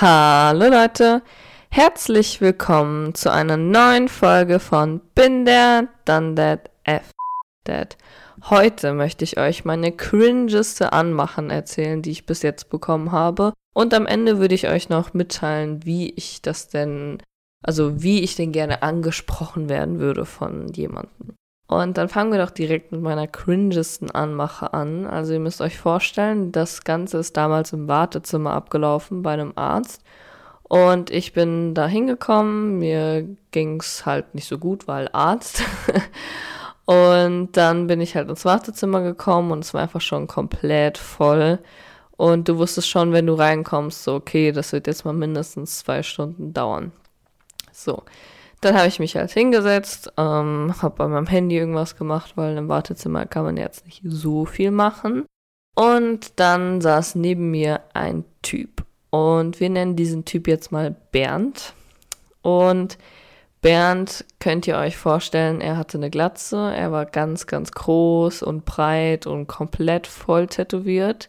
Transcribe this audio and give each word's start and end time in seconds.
Hallo 0.00 0.68
Leute, 0.68 1.22
herzlich 1.70 2.40
willkommen 2.40 3.16
zu 3.16 3.32
einer 3.32 3.56
neuen 3.56 4.06
Folge 4.06 4.60
von 4.60 5.00
Bin 5.16 5.44
der, 5.44 5.88
Done 6.04 6.36
That, 6.36 6.70
F 6.84 7.10
That. 7.64 7.96
Heute 8.48 8.92
möchte 8.92 9.24
ich 9.24 9.38
euch 9.38 9.64
meine 9.64 9.90
cringeste 9.90 10.92
Anmachen 10.92 11.50
erzählen, 11.50 12.00
die 12.00 12.12
ich 12.12 12.26
bis 12.26 12.42
jetzt 12.42 12.70
bekommen 12.70 13.10
habe. 13.10 13.54
Und 13.74 13.92
am 13.92 14.06
Ende 14.06 14.38
würde 14.38 14.54
ich 14.54 14.68
euch 14.68 14.88
noch 14.88 15.14
mitteilen, 15.14 15.84
wie 15.84 16.10
ich 16.10 16.42
das 16.42 16.68
denn, 16.68 17.18
also 17.64 18.00
wie 18.00 18.20
ich 18.20 18.36
denn 18.36 18.52
gerne 18.52 18.84
angesprochen 18.84 19.68
werden 19.68 19.98
würde 19.98 20.26
von 20.26 20.68
jemandem. 20.68 21.34
Und 21.68 21.98
dann 21.98 22.08
fangen 22.08 22.32
wir 22.32 22.38
doch 22.38 22.50
direkt 22.50 22.92
mit 22.92 23.02
meiner 23.02 23.26
cringesten 23.26 24.10
Anmache 24.10 24.72
an. 24.72 25.06
Also 25.06 25.34
ihr 25.34 25.38
müsst 25.38 25.60
euch 25.60 25.78
vorstellen, 25.78 26.50
das 26.50 26.82
Ganze 26.82 27.18
ist 27.18 27.36
damals 27.36 27.74
im 27.74 27.88
Wartezimmer 27.88 28.52
abgelaufen 28.52 29.22
bei 29.22 29.34
einem 29.34 29.52
Arzt. 29.54 30.02
Und 30.62 31.10
ich 31.10 31.34
bin 31.34 31.74
da 31.74 31.86
hingekommen, 31.86 32.78
mir 32.78 33.28
ging's 33.50 34.06
halt 34.06 34.34
nicht 34.34 34.48
so 34.48 34.58
gut, 34.58 34.88
weil 34.88 35.10
Arzt. 35.12 35.62
und 36.86 37.50
dann 37.52 37.86
bin 37.86 38.00
ich 38.00 38.16
halt 38.16 38.30
ins 38.30 38.46
Wartezimmer 38.46 39.02
gekommen 39.02 39.50
und 39.52 39.62
es 39.62 39.74
war 39.74 39.82
einfach 39.82 40.00
schon 40.00 40.26
komplett 40.26 40.96
voll. 40.96 41.58
Und 42.16 42.48
du 42.48 42.56
wusstest 42.56 42.88
schon, 42.88 43.12
wenn 43.12 43.26
du 43.26 43.34
reinkommst, 43.34 44.04
so, 44.04 44.14
okay, 44.14 44.52
das 44.52 44.72
wird 44.72 44.86
jetzt 44.86 45.04
mal 45.04 45.12
mindestens 45.12 45.80
zwei 45.80 46.02
Stunden 46.02 46.54
dauern. 46.54 46.92
So. 47.72 48.04
Dann 48.60 48.76
habe 48.76 48.88
ich 48.88 48.98
mich 48.98 49.16
halt 49.16 49.30
hingesetzt, 49.30 50.12
ähm, 50.16 50.74
habe 50.82 50.96
bei 50.96 51.08
meinem 51.08 51.26
Handy 51.26 51.56
irgendwas 51.56 51.96
gemacht, 51.96 52.32
weil 52.36 52.56
im 52.56 52.68
Wartezimmer 52.68 53.26
kann 53.26 53.44
man 53.44 53.56
jetzt 53.56 53.84
nicht 53.84 54.02
so 54.04 54.44
viel 54.44 54.70
machen. 54.70 55.26
Und 55.76 56.40
dann 56.40 56.80
saß 56.80 57.14
neben 57.14 57.52
mir 57.52 57.80
ein 57.94 58.24
Typ. 58.42 58.84
Und 59.10 59.60
wir 59.60 59.70
nennen 59.70 59.94
diesen 59.94 60.24
Typ 60.24 60.48
jetzt 60.48 60.72
mal 60.72 60.94
Bernd. 61.12 61.72
Und 62.42 62.98
Bernd 63.60 64.24
könnt 64.40 64.66
ihr 64.66 64.76
euch 64.76 64.96
vorstellen, 64.96 65.60
er 65.60 65.76
hatte 65.76 65.98
eine 65.98 66.10
Glatze, 66.10 66.72
er 66.74 66.92
war 66.92 67.06
ganz, 67.06 67.46
ganz 67.46 67.72
groß 67.72 68.42
und 68.42 68.64
breit 68.64 69.26
und 69.26 69.46
komplett 69.46 70.06
voll 70.06 70.46
tätowiert. 70.46 71.28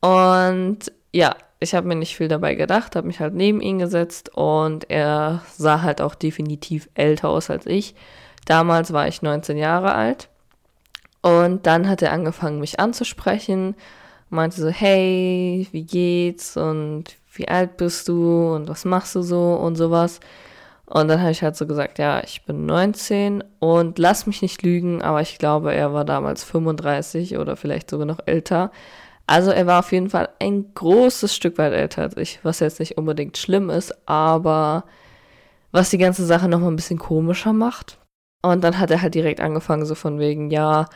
Und 0.00 0.92
ja, 1.12 1.34
ich 1.60 1.74
habe 1.74 1.86
mir 1.86 1.94
nicht 1.94 2.16
viel 2.16 2.28
dabei 2.28 2.54
gedacht, 2.54 2.96
habe 2.96 3.06
mich 3.06 3.20
halt 3.20 3.34
neben 3.34 3.60
ihn 3.60 3.78
gesetzt 3.78 4.30
und 4.34 4.90
er 4.90 5.42
sah 5.56 5.82
halt 5.82 6.00
auch 6.00 6.14
definitiv 6.14 6.88
älter 6.94 7.28
aus 7.28 7.50
als 7.50 7.66
ich. 7.66 7.94
Damals 8.46 8.92
war 8.92 9.06
ich 9.06 9.20
19 9.20 9.58
Jahre 9.58 9.94
alt 9.94 10.30
und 11.22 11.66
dann 11.66 11.88
hat 11.88 12.00
er 12.00 12.12
angefangen, 12.12 12.60
mich 12.60 12.80
anzusprechen, 12.80 13.76
meinte 14.30 14.60
so, 14.60 14.68
hey, 14.68 15.68
wie 15.72 15.84
geht's 15.84 16.56
und 16.56 17.04
wie 17.34 17.48
alt 17.48 17.76
bist 17.76 18.08
du 18.08 18.54
und 18.54 18.68
was 18.68 18.84
machst 18.86 19.14
du 19.14 19.22
so 19.22 19.54
und 19.54 19.76
sowas. 19.76 20.20
Und 20.86 21.08
dann 21.08 21.20
habe 21.20 21.30
ich 21.30 21.42
halt 21.42 21.56
so 21.56 21.66
gesagt, 21.66 21.98
ja, 21.98 22.22
ich 22.24 22.44
bin 22.46 22.66
19 22.66 23.44
und 23.60 23.98
lass 23.98 24.26
mich 24.26 24.42
nicht 24.42 24.62
lügen, 24.62 25.02
aber 25.02 25.20
ich 25.20 25.38
glaube, 25.38 25.72
er 25.72 25.92
war 25.92 26.04
damals 26.04 26.42
35 26.42 27.38
oder 27.38 27.56
vielleicht 27.56 27.90
sogar 27.90 28.06
noch 28.06 28.18
älter. 28.26 28.72
Also 29.30 29.52
er 29.52 29.64
war 29.68 29.78
auf 29.78 29.92
jeden 29.92 30.10
Fall 30.10 30.28
ein 30.40 30.74
großes 30.74 31.32
Stück 31.32 31.56
weit 31.56 31.72
älter 31.72 32.02
als 32.02 32.16
ich, 32.16 32.40
was 32.42 32.58
jetzt 32.58 32.80
nicht 32.80 32.98
unbedingt 32.98 33.38
schlimm 33.38 33.70
ist, 33.70 33.94
aber 34.08 34.82
was 35.70 35.90
die 35.90 35.98
ganze 35.98 36.26
Sache 36.26 36.48
nochmal 36.48 36.72
ein 36.72 36.76
bisschen 36.76 36.98
komischer 36.98 37.52
macht. 37.52 37.98
Und 38.42 38.64
dann 38.64 38.80
hat 38.80 38.90
er 38.90 39.02
halt 39.02 39.14
direkt 39.14 39.40
angefangen, 39.40 39.86
so 39.86 39.94
von 39.94 40.18
wegen, 40.18 40.50
ja, 40.50 40.86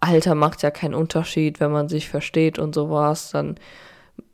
Alter 0.00 0.34
macht 0.34 0.62
ja 0.62 0.70
keinen 0.70 0.92
Unterschied, 0.92 1.60
wenn 1.60 1.72
man 1.72 1.88
sich 1.88 2.10
versteht 2.10 2.58
und 2.58 2.74
sowas, 2.74 3.30
dann 3.30 3.54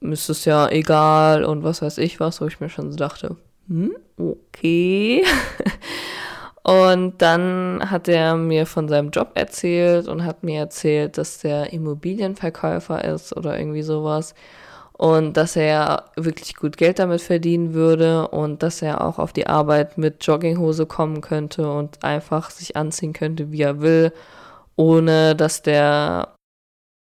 ist 0.00 0.28
es 0.28 0.44
ja 0.46 0.68
egal 0.68 1.44
und 1.44 1.62
was 1.62 1.80
weiß 1.80 1.98
ich 1.98 2.18
was, 2.18 2.40
wo 2.40 2.46
ich 2.46 2.58
mir 2.58 2.70
schon 2.70 2.90
so 2.90 2.96
dachte, 2.96 3.36
hm, 3.68 3.95
okay. 4.17 5.24
Und 6.64 7.20
dann 7.20 7.91
hat 7.91 8.08
er 8.08 8.36
mir 8.36 8.64
von 8.67 8.89
seinem 8.89 9.11
Job 9.11 9.33
erzählt 9.35 10.08
und 10.08 10.25
hat 10.25 10.42
mir 10.42 10.61
erzählt, 10.61 11.19
dass 11.19 11.39
der 11.41 11.75
Immobilienverkäufer 11.75 13.05
ist 13.05 13.36
oder 13.36 13.58
irgendwie 13.58 13.83
sowas. 13.83 14.35
Und 14.95 15.36
dass 15.36 15.57
er 15.57 16.05
wirklich 16.17 16.57
gut 16.57 16.79
Geld 16.79 17.01
damit 17.01 17.20
verdienen 17.20 17.74
würde 17.74 18.29
und 18.29 18.63
dass 18.63 18.80
er 18.80 19.05
auch 19.05 19.19
auf 19.19 19.33
die 19.35 19.47
Arbeit 19.47 19.98
mit 19.98 20.24
Jogginghose 20.24 20.86
kommen 20.86 21.20
könnte 21.20 21.70
und 21.70 22.03
einfach 22.03 22.51
sich 22.51 22.77
anziehen 22.77 23.13
könnte, 23.13 23.53
wie 23.53 23.63
er 23.63 23.83
will, 23.83 24.13
ohne 24.77 25.36
dass 25.36 25.63
der 25.63 26.35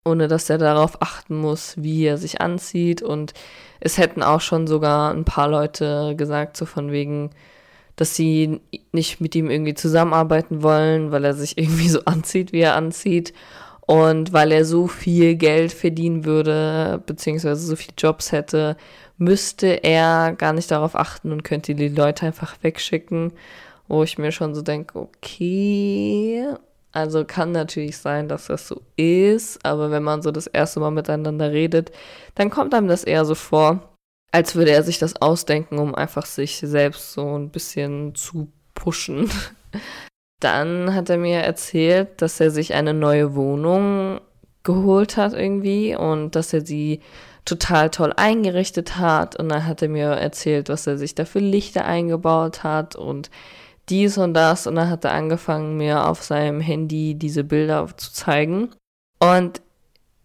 ohne 0.04 0.28
dass 0.28 0.50
er 0.50 0.58
darauf 0.58 1.00
achten 1.00 1.36
muss, 1.36 1.74
wie 1.78 2.04
er 2.04 2.18
sich 2.18 2.40
anzieht. 2.40 3.02
Und 3.02 3.34
es 3.80 3.98
hätten 3.98 4.22
auch 4.22 4.40
schon 4.40 4.66
sogar 4.66 5.12
ein 5.12 5.24
paar 5.24 5.48
Leute 5.48 6.16
gesagt, 6.16 6.56
so 6.56 6.66
von 6.66 6.90
wegen, 6.90 7.30
dass 7.96 8.16
sie 8.16 8.60
nicht 8.92 9.20
mit 9.20 9.34
ihm 9.34 9.50
irgendwie 9.50 9.74
zusammenarbeiten 9.74 10.62
wollen, 10.62 11.12
weil 11.12 11.24
er 11.24 11.34
sich 11.34 11.58
irgendwie 11.58 11.88
so 11.88 12.04
anzieht, 12.04 12.52
wie 12.52 12.60
er 12.60 12.76
anzieht. 12.76 13.32
Und 13.84 14.32
weil 14.32 14.52
er 14.52 14.64
so 14.64 14.86
viel 14.86 15.34
Geld 15.34 15.72
verdienen 15.72 16.24
würde, 16.24 17.02
beziehungsweise 17.04 17.66
so 17.66 17.76
viele 17.76 17.94
Jobs 17.98 18.32
hätte, 18.32 18.76
müsste 19.18 19.82
er 19.82 20.34
gar 20.38 20.52
nicht 20.52 20.70
darauf 20.70 20.94
achten 20.94 21.32
und 21.32 21.42
könnte 21.42 21.74
die 21.74 21.88
Leute 21.88 22.26
einfach 22.26 22.56
wegschicken. 22.62 23.32
Wo 23.88 24.02
ich 24.04 24.16
mir 24.18 24.32
schon 24.32 24.54
so 24.54 24.62
denke, 24.62 24.98
okay, 24.98 26.46
also 26.92 27.24
kann 27.24 27.52
natürlich 27.52 27.98
sein, 27.98 28.28
dass 28.28 28.46
das 28.46 28.68
so 28.68 28.82
ist, 28.96 29.64
aber 29.64 29.90
wenn 29.90 30.02
man 30.02 30.22
so 30.22 30.30
das 30.30 30.46
erste 30.46 30.78
Mal 30.78 30.90
miteinander 30.90 31.50
redet, 31.50 31.90
dann 32.34 32.50
kommt 32.50 32.74
einem 32.74 32.88
das 32.88 33.04
eher 33.04 33.24
so 33.24 33.34
vor, 33.34 33.91
als 34.32 34.56
würde 34.56 34.72
er 34.72 34.82
sich 34.82 34.98
das 34.98 35.20
ausdenken, 35.20 35.78
um 35.78 35.94
einfach 35.94 36.26
sich 36.26 36.56
selbst 36.56 37.12
so 37.12 37.38
ein 37.38 37.50
bisschen 37.50 38.14
zu 38.14 38.50
pushen. 38.74 39.30
Dann 40.40 40.94
hat 40.94 41.08
er 41.08 41.18
mir 41.18 41.38
erzählt, 41.38 42.20
dass 42.20 42.40
er 42.40 42.50
sich 42.50 42.74
eine 42.74 42.94
neue 42.94 43.36
Wohnung 43.36 44.20
geholt 44.64 45.16
hat 45.16 45.34
irgendwie 45.34 45.94
und 45.94 46.34
dass 46.34 46.52
er 46.52 46.66
sie 46.66 47.00
total 47.44 47.90
toll 47.90 48.12
eingerichtet 48.16 48.98
hat. 48.98 49.36
Und 49.36 49.50
dann 49.50 49.66
hat 49.66 49.82
er 49.82 49.88
mir 49.88 50.08
erzählt, 50.08 50.68
was 50.68 50.86
er 50.86 50.98
sich 50.98 51.14
da 51.14 51.24
für 51.24 51.40
Lichter 51.40 51.84
eingebaut 51.84 52.62
hat 52.62 52.96
und 52.96 53.30
dies 53.88 54.18
und 54.18 54.34
das. 54.34 54.66
Und 54.66 54.76
dann 54.76 54.90
hat 54.90 55.04
er 55.04 55.12
angefangen, 55.12 55.76
mir 55.76 56.08
auf 56.08 56.22
seinem 56.22 56.60
Handy 56.60 57.14
diese 57.14 57.44
Bilder 57.44 57.88
zu 57.96 58.12
zeigen. 58.12 58.70
Und 59.18 59.62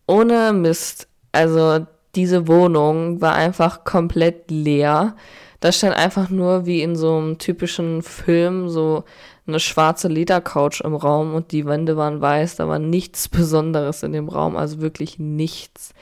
ohne 0.07 0.53
Mist, 0.53 1.07
also 1.31 1.85
diese 2.17 2.47
Wohnung 2.47 3.21
war 3.21 3.35
einfach 3.35 3.83
komplett 3.83 4.49
leer. 4.49 5.15
Da 5.59 5.71
stand 5.71 5.95
einfach 5.95 6.29
nur 6.29 6.65
wie 6.65 6.81
in 6.81 6.95
so 6.95 7.15
einem 7.15 7.37
typischen 7.37 8.01
Film 8.01 8.69
so 8.69 9.03
eine 9.47 9.59
schwarze 9.59 10.07
Ledercouch 10.07 10.81
im 10.83 10.95
Raum 10.95 11.33
und 11.33 11.51
die 11.51 11.65
Wände 11.65 11.95
waren 11.95 12.19
weiß, 12.19 12.57
da 12.57 12.67
war 12.67 12.79
nichts 12.79 13.29
Besonderes 13.29 14.03
in 14.03 14.11
dem 14.11 14.29
Raum, 14.29 14.57
also 14.57 14.81
wirklich 14.81 15.19
nichts. 15.19 15.93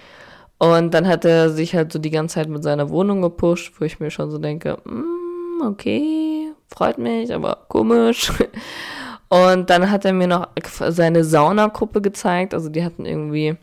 Und 0.57 0.93
dann 0.93 1.05
hat 1.05 1.25
er 1.25 1.49
sich 1.49 1.75
halt 1.75 1.91
so 1.91 1.99
die 1.99 2.11
ganze 2.11 2.35
Zeit 2.35 2.49
mit 2.49 2.63
seiner 2.63 2.89
Wohnung 2.89 3.21
gepusht, 3.21 3.73
wo 3.77 3.85
ich 3.85 3.99
mir 3.99 4.09
schon 4.09 4.31
so 4.31 4.37
denke, 4.37 4.77
mm, 4.85 5.65
okay, 5.65 6.49
freut 6.73 6.97
mich, 6.97 7.33
aber 7.33 7.65
komisch. 7.67 8.31
Und 9.29 9.69
dann 9.69 9.91
hat 9.91 10.05
er 10.05 10.13
mir 10.13 10.27
noch 10.27 10.47
seine 10.89 11.25
Saunagruppe 11.25 12.01
gezeigt, 12.01 12.53
also 12.53 12.69
die 12.69 12.85
hatten 12.85 13.05
irgendwie 13.05 13.57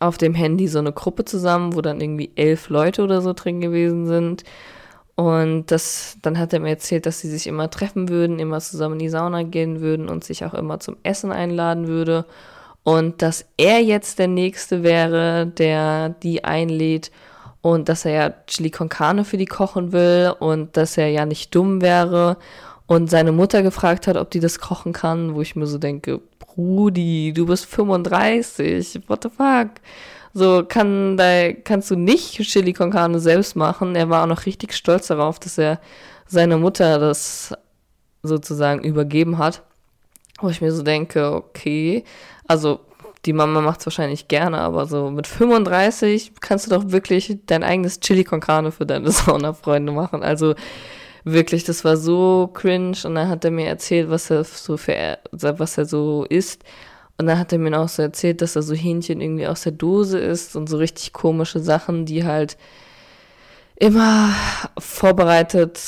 auf 0.00 0.18
dem 0.18 0.34
Handy 0.34 0.68
so 0.68 0.78
eine 0.78 0.92
Gruppe 0.92 1.24
zusammen, 1.24 1.74
wo 1.74 1.80
dann 1.80 2.00
irgendwie 2.00 2.30
elf 2.36 2.68
Leute 2.68 3.02
oder 3.02 3.20
so 3.20 3.32
drin 3.32 3.60
gewesen 3.60 4.06
sind. 4.06 4.44
Und 5.16 5.66
das, 5.72 6.16
dann 6.22 6.38
hat 6.38 6.52
er 6.52 6.60
mir 6.60 6.70
erzählt, 6.70 7.04
dass 7.04 7.20
sie 7.20 7.28
sich 7.28 7.48
immer 7.48 7.70
treffen 7.70 8.08
würden, 8.08 8.38
immer 8.38 8.60
zusammen 8.60 8.94
in 8.94 9.00
die 9.00 9.08
Sauna 9.08 9.42
gehen 9.42 9.80
würden 9.80 10.08
und 10.08 10.22
sich 10.22 10.44
auch 10.44 10.54
immer 10.54 10.78
zum 10.78 10.96
Essen 11.02 11.32
einladen 11.32 11.88
würde. 11.88 12.24
Und 12.84 13.20
dass 13.20 13.44
er 13.56 13.80
jetzt 13.80 14.20
der 14.20 14.28
Nächste 14.28 14.84
wäre, 14.84 15.46
der 15.46 16.10
die 16.10 16.44
einlädt 16.44 17.10
und 17.60 17.88
dass 17.88 18.04
er 18.04 18.12
ja 18.12 18.34
Chili 18.46 18.70
con 18.70 18.88
Carne 18.88 19.24
für 19.24 19.36
die 19.36 19.46
kochen 19.46 19.92
will 19.92 20.32
und 20.38 20.76
dass 20.76 20.96
er 20.96 21.08
ja 21.08 21.26
nicht 21.26 21.52
dumm 21.54 21.82
wäre 21.82 22.36
und 22.86 23.10
seine 23.10 23.32
Mutter 23.32 23.62
gefragt 23.62 24.06
hat, 24.06 24.16
ob 24.16 24.30
die 24.30 24.40
das 24.40 24.60
kochen 24.60 24.92
kann, 24.92 25.34
wo 25.34 25.42
ich 25.42 25.56
mir 25.56 25.66
so 25.66 25.78
denke, 25.78 26.20
Rudi, 26.58 27.32
du 27.32 27.46
bist 27.46 27.66
35, 27.66 29.02
what 29.06 29.22
the 29.22 29.30
fuck? 29.30 29.80
So, 30.34 30.64
kann 30.68 31.16
da, 31.16 31.52
kannst 31.52 31.90
du 31.90 31.96
nicht 31.96 32.40
Chili 32.42 32.72
con 32.72 32.90
Carne 32.90 33.20
selbst 33.20 33.56
machen. 33.56 33.96
Er 33.96 34.10
war 34.10 34.24
auch 34.24 34.28
noch 34.28 34.44
richtig 34.44 34.74
stolz 34.74 35.06
darauf, 35.06 35.38
dass 35.38 35.56
er 35.56 35.80
seiner 36.26 36.58
Mutter 36.58 36.98
das 36.98 37.54
sozusagen 38.22 38.82
übergeben 38.82 39.38
hat. 39.38 39.62
Wo 40.40 40.48
ich 40.48 40.60
mir 40.60 40.72
so 40.72 40.82
denke, 40.82 41.32
okay, 41.32 42.04
also 42.46 42.80
die 43.24 43.32
Mama 43.32 43.60
macht 43.60 43.80
es 43.80 43.86
wahrscheinlich 43.86 44.28
gerne, 44.28 44.58
aber 44.58 44.86
so 44.86 45.10
mit 45.10 45.26
35 45.26 46.32
kannst 46.40 46.66
du 46.66 46.70
doch 46.70 46.90
wirklich 46.90 47.38
dein 47.46 47.64
eigenes 47.64 48.00
Chili 48.00 48.24
con 48.24 48.40
Carne 48.40 48.70
für 48.70 48.86
deine 48.86 49.10
Sauna-Freunde 49.12 49.92
machen. 49.92 50.22
Also 50.22 50.54
wirklich, 51.32 51.64
das 51.64 51.84
war 51.84 51.96
so 51.96 52.50
cringe. 52.52 52.98
Und 53.04 53.14
dann 53.14 53.28
hat 53.28 53.44
er 53.44 53.50
mir 53.50 53.66
erzählt, 53.66 54.10
was 54.10 54.30
er 54.30 54.44
so 54.44 54.76
für, 54.76 55.18
was 55.32 55.78
er 55.78 55.84
so 55.84 56.24
isst. 56.24 56.64
Und 57.18 57.26
dann 57.26 57.38
hat 57.38 57.52
er 57.52 57.58
mir 57.58 57.78
auch 57.78 57.88
so 57.88 58.02
erzählt, 58.02 58.42
dass 58.42 58.56
er 58.56 58.62
so 58.62 58.74
Hähnchen 58.74 59.20
irgendwie 59.20 59.46
aus 59.46 59.62
der 59.62 59.72
Dose 59.72 60.18
isst 60.18 60.54
und 60.54 60.68
so 60.68 60.76
richtig 60.76 61.12
komische 61.12 61.58
Sachen, 61.60 62.06
die 62.06 62.24
halt 62.24 62.56
immer 63.76 64.32
vorbereitet, 64.78 65.80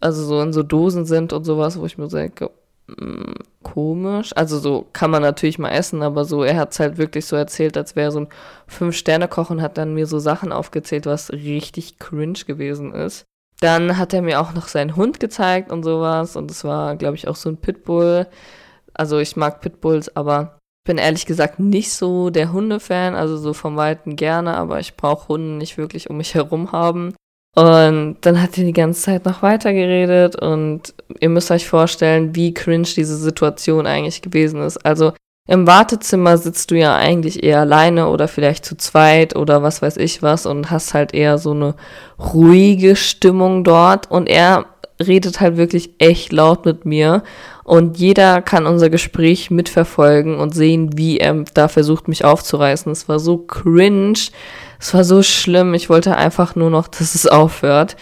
also 0.00 0.24
so 0.24 0.40
in 0.42 0.52
so 0.52 0.62
Dosen 0.62 1.06
sind 1.06 1.32
und 1.32 1.44
sowas, 1.44 1.78
wo 1.78 1.86
ich 1.86 1.96
mir 1.98 2.08
denke, 2.08 2.50
mm, 2.88 3.32
komisch. 3.62 4.32
Also 4.36 4.58
so 4.58 4.86
kann 4.92 5.10
man 5.10 5.22
natürlich 5.22 5.58
mal 5.58 5.70
essen, 5.70 6.02
aber 6.02 6.26
so, 6.26 6.42
er 6.44 6.56
hat 6.56 6.72
es 6.72 6.80
halt 6.80 6.98
wirklich 6.98 7.26
so 7.26 7.36
erzählt, 7.36 7.76
als 7.76 7.96
wäre 7.96 8.12
so 8.12 8.20
ein 8.20 8.28
Fünf-Sterne-Koch 8.66 9.50
und 9.50 9.62
hat 9.62 9.78
dann 9.78 9.94
mir 9.94 10.06
so 10.06 10.18
Sachen 10.18 10.52
aufgezählt, 10.52 11.06
was 11.06 11.32
richtig 11.32 11.98
cringe 11.98 12.40
gewesen 12.46 12.92
ist. 12.94 13.24
Dann 13.64 13.96
hat 13.96 14.12
er 14.12 14.20
mir 14.20 14.42
auch 14.42 14.52
noch 14.52 14.68
seinen 14.68 14.94
Hund 14.94 15.20
gezeigt 15.20 15.72
und 15.72 15.84
sowas 15.84 16.36
und 16.36 16.50
es 16.50 16.64
war, 16.64 16.96
glaube 16.96 17.16
ich, 17.16 17.28
auch 17.28 17.36
so 17.36 17.48
ein 17.48 17.56
Pitbull. 17.56 18.26
Also 18.92 19.18
ich 19.20 19.36
mag 19.36 19.62
Pitbulls, 19.62 20.14
aber 20.14 20.58
bin 20.86 20.98
ehrlich 20.98 21.24
gesagt 21.24 21.60
nicht 21.60 21.90
so 21.90 22.28
der 22.28 22.52
Hundefan, 22.52 23.14
also 23.14 23.38
so 23.38 23.54
vom 23.54 23.78
Weiten 23.78 24.16
gerne, 24.16 24.58
aber 24.58 24.80
ich 24.80 24.98
brauche 24.98 25.28
Hunde 25.28 25.56
nicht 25.56 25.78
wirklich 25.78 26.10
um 26.10 26.18
mich 26.18 26.34
herum 26.34 26.72
haben. 26.72 27.14
Und 27.56 28.18
dann 28.20 28.42
hat 28.42 28.58
er 28.58 28.64
die 28.64 28.74
ganze 28.74 29.00
Zeit 29.00 29.24
noch 29.24 29.40
weiter 29.40 29.72
geredet 29.72 30.36
und 30.36 30.92
ihr 31.20 31.30
müsst 31.30 31.50
euch 31.50 31.66
vorstellen, 31.66 32.34
wie 32.34 32.52
cringe 32.52 32.88
diese 32.94 33.16
Situation 33.16 33.86
eigentlich 33.86 34.20
gewesen 34.20 34.60
ist. 34.60 34.76
Also 34.84 35.14
im 35.46 35.66
Wartezimmer 35.66 36.38
sitzt 36.38 36.70
du 36.70 36.78
ja 36.78 36.96
eigentlich 36.96 37.42
eher 37.42 37.60
alleine 37.60 38.08
oder 38.08 38.28
vielleicht 38.28 38.64
zu 38.64 38.76
zweit 38.76 39.36
oder 39.36 39.62
was 39.62 39.82
weiß 39.82 39.98
ich 39.98 40.22
was 40.22 40.46
und 40.46 40.70
hast 40.70 40.94
halt 40.94 41.12
eher 41.12 41.36
so 41.38 41.50
eine 41.50 41.74
ruhige 42.18 42.96
Stimmung 42.96 43.62
dort 43.62 44.10
und 44.10 44.26
er 44.26 44.66
redet 45.04 45.40
halt 45.40 45.56
wirklich 45.56 45.90
echt 45.98 46.32
laut 46.32 46.64
mit 46.64 46.86
mir 46.86 47.22
und 47.64 47.98
jeder 47.98 48.42
kann 48.42 48.66
unser 48.66 48.90
Gespräch 48.90 49.50
mitverfolgen 49.50 50.38
und 50.38 50.54
sehen, 50.54 50.96
wie 50.96 51.18
er 51.18 51.44
da 51.54 51.68
versucht, 51.68 52.08
mich 52.08 52.24
aufzureißen. 52.24 52.92
Es 52.92 53.08
war 53.08 53.18
so 53.18 53.38
cringe, 53.38 54.18
es 54.78 54.94
war 54.94 55.02
so 55.02 55.22
schlimm. 55.22 55.72
Ich 55.72 55.88
wollte 55.88 56.16
einfach 56.16 56.56
nur 56.56 56.68
noch, 56.68 56.88
dass 56.88 57.14
es 57.14 57.26
aufhört. 57.26 57.96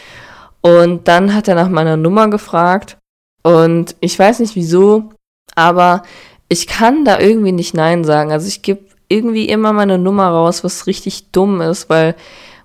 Und 0.61 1.07
dann 1.09 1.35
hat 1.35 1.49
er 1.49 1.55
nach 1.55 1.69
meiner 1.69 1.97
Nummer 1.97 2.29
gefragt 2.29 2.99
und 3.43 3.97
ich 4.01 4.19
weiß 4.19 4.41
nicht 4.41 4.57
wieso, 4.57 5.11
aber 5.55 6.03
ich 6.53 6.67
kann 6.67 7.07
da 7.07 7.19
irgendwie 7.19 7.53
nicht 7.53 7.73
Nein 7.73 8.05
sagen. 8.05 8.31
Also 8.31 8.47
ich 8.47 8.61
gebe 8.61 8.83
irgendwie 9.09 9.49
immer 9.49 9.73
meine 9.73 9.97
Nummer 9.97 10.29
raus, 10.29 10.63
was 10.63 10.87
richtig 10.87 11.31
dumm 11.33 11.63
ist, 11.63 11.89
weil 11.89 12.15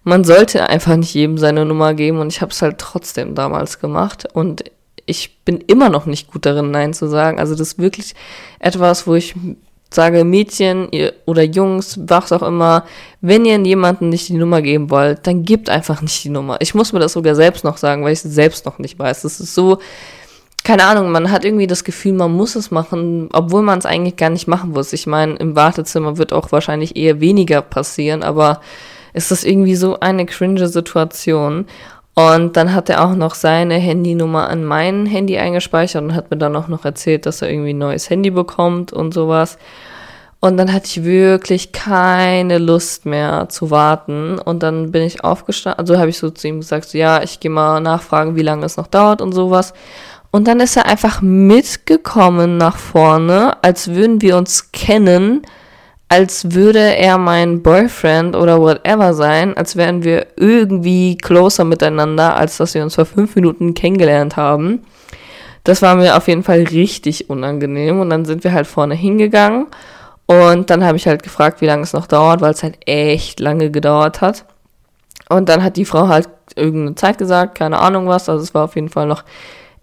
man 0.03 0.25
sollte 0.25 0.67
einfach 0.67 0.97
nicht 0.97 1.13
jedem 1.13 1.37
seine 1.37 1.63
Nummer 1.63 1.93
geben 1.93 2.19
und 2.19 2.27
ich 2.27 2.41
habe 2.41 2.51
es 2.51 2.61
halt 2.61 2.79
trotzdem 2.79 3.33
damals 3.33 3.79
gemacht 3.79 4.27
und 4.33 4.65
ich 5.05 5.41
bin 5.45 5.61
immer 5.67 5.87
noch 5.87 6.05
nicht 6.05 6.29
gut 6.29 6.45
darin, 6.45 6.69
Nein 6.69 6.93
zu 6.93 7.07
sagen. 7.07 7.39
Also 7.39 7.55
das 7.55 7.69
ist 7.69 7.79
wirklich 7.79 8.13
etwas, 8.59 9.07
wo 9.07 9.15
ich 9.15 9.35
sage, 9.89 10.25
Mädchen 10.25 10.89
oder 11.25 11.43
Jungs, 11.43 11.97
was 12.01 12.33
auch 12.33 12.43
immer, 12.43 12.83
wenn 13.21 13.45
ihr 13.45 13.57
jemanden 13.57 14.09
nicht 14.09 14.27
die 14.27 14.33
Nummer 14.33 14.61
geben 14.61 14.89
wollt, 14.89 15.25
dann 15.25 15.43
gebt 15.43 15.69
einfach 15.69 16.01
nicht 16.01 16.25
die 16.25 16.29
Nummer. 16.29 16.57
Ich 16.59 16.75
muss 16.75 16.91
mir 16.91 16.99
das 16.99 17.13
sogar 17.13 17.35
selbst 17.35 17.63
noch 17.63 17.77
sagen, 17.77 18.03
weil 18.03 18.11
ich 18.11 18.19
es 18.19 18.33
selbst 18.33 18.65
noch 18.65 18.79
nicht 18.79 18.99
weiß. 18.99 19.21
Das 19.21 19.39
ist 19.39 19.55
so, 19.55 19.79
keine 20.67 20.83
Ahnung, 20.83 21.13
man 21.13 21.31
hat 21.31 21.45
irgendwie 21.45 21.65
das 21.65 21.85
Gefühl, 21.85 22.11
man 22.11 22.33
muss 22.33 22.57
es 22.57 22.71
machen, 22.71 23.29
obwohl 23.31 23.61
man 23.61 23.79
es 23.79 23.85
eigentlich 23.85 24.17
gar 24.17 24.29
nicht 24.29 24.49
machen 24.49 24.71
muss. 24.71 24.91
Ich 24.91 25.07
meine, 25.07 25.35
im 25.35 25.55
Wartezimmer 25.55 26.17
wird 26.17 26.33
auch 26.33 26.51
wahrscheinlich 26.51 26.97
eher 26.97 27.21
weniger 27.21 27.61
passieren, 27.61 28.21
aber 28.21 28.59
ist 29.13 29.31
das 29.31 29.45
irgendwie 29.45 29.77
so 29.77 30.01
eine 30.01 30.25
cringe 30.25 30.67
Situation. 30.67 31.67
Und 32.15 32.57
dann 32.57 32.73
hat 32.73 32.89
er 32.89 33.05
auch 33.05 33.15
noch 33.15 33.33
seine 33.33 33.75
Handynummer 33.75 34.49
an 34.49 34.65
mein 34.65 35.05
Handy 35.05 35.37
eingespeichert 35.37 36.03
und 36.03 36.15
hat 36.15 36.31
mir 36.31 36.37
dann 36.37 36.57
auch 36.57 36.67
noch 36.67 36.83
erzählt, 36.83 37.25
dass 37.25 37.41
er 37.41 37.49
irgendwie 37.49 37.73
ein 37.73 37.77
neues 37.77 38.09
Handy 38.09 38.29
bekommt 38.29 38.91
und 38.91 39.13
sowas. 39.13 39.57
Und 40.41 40.57
dann 40.57 40.73
hatte 40.73 40.87
ich 40.87 41.03
wirklich 41.05 41.71
keine 41.71 42.57
Lust 42.57 43.05
mehr 43.05 43.47
zu 43.47 43.71
warten. 43.71 44.37
Und 44.37 44.63
dann 44.63 44.91
bin 44.91 45.03
ich 45.03 45.23
aufgestanden, 45.23 45.79
also 45.79 45.97
habe 45.97 46.09
ich 46.09 46.17
so 46.17 46.29
zu 46.29 46.45
ihm 46.45 46.59
gesagt, 46.59 46.89
so, 46.89 46.97
ja, 46.97 47.23
ich 47.23 47.39
gehe 47.39 47.49
mal 47.49 47.79
nachfragen, 47.79 48.35
wie 48.35 48.43
lange 48.43 48.65
es 48.65 48.75
noch 48.75 48.87
dauert 48.87 49.21
und 49.21 49.31
sowas. 49.31 49.73
Und 50.37 50.47
dann 50.47 50.59
ist 50.59 50.77
er 50.77 50.85
einfach 50.85 51.21
mitgekommen 51.21 52.57
nach 52.57 52.77
vorne, 52.77 53.57
als 53.63 53.87
würden 53.87 54.21
wir 54.21 54.37
uns 54.37 54.71
kennen 54.71 55.41
als 56.09 56.53
würde 56.53 56.95
er 56.95 57.17
mein 57.17 57.61
Boyfriend 57.61 58.35
oder 58.35 58.61
whatever 58.61 59.13
sein, 59.13 59.57
als 59.57 59.75
wären 59.75 60.03
wir 60.03 60.27
irgendwie 60.37 61.17
closer 61.17 61.65
miteinander, 61.65 62.37
als 62.37 62.57
dass 62.57 62.73
wir 62.73 62.83
uns 62.83 62.95
vor 62.95 63.05
fünf 63.05 63.35
Minuten 63.35 63.73
kennengelernt 63.73 64.37
haben. 64.37 64.83
Das 65.65 65.81
war 65.81 65.95
mir 65.95 66.15
auf 66.15 66.29
jeden 66.29 66.43
Fall 66.43 66.63
richtig 66.63 67.29
unangenehm 67.29 67.99
und 67.99 68.09
dann 68.09 68.23
sind 68.23 68.45
wir 68.45 68.53
halt 68.53 68.67
vorne 68.67 68.95
hingegangen 68.95 69.67
und 70.27 70.69
dann 70.69 70.85
habe 70.85 70.95
ich 70.95 71.07
halt 71.07 71.23
gefragt, 71.23 71.59
wie 71.59 71.65
lange 71.65 71.83
es 71.83 71.91
noch 71.91 72.07
dauert, 72.07 72.39
weil 72.39 72.53
es 72.53 72.63
halt 72.63 72.77
echt 72.85 73.41
lange 73.41 73.69
gedauert 73.69 74.21
hat. 74.21 74.45
Und 75.27 75.49
dann 75.49 75.61
hat 75.61 75.75
die 75.75 75.83
Frau 75.83 76.07
halt 76.07 76.29
irgendeine 76.55 76.95
Zeit 76.95 77.17
gesagt, 77.17 77.57
keine 77.57 77.79
Ahnung 77.79 78.07
was, 78.07 78.29
also 78.29 78.41
es 78.41 78.53
war 78.53 78.63
auf 78.63 78.75
jeden 78.75 78.87
Fall 78.87 79.07
noch 79.07 79.25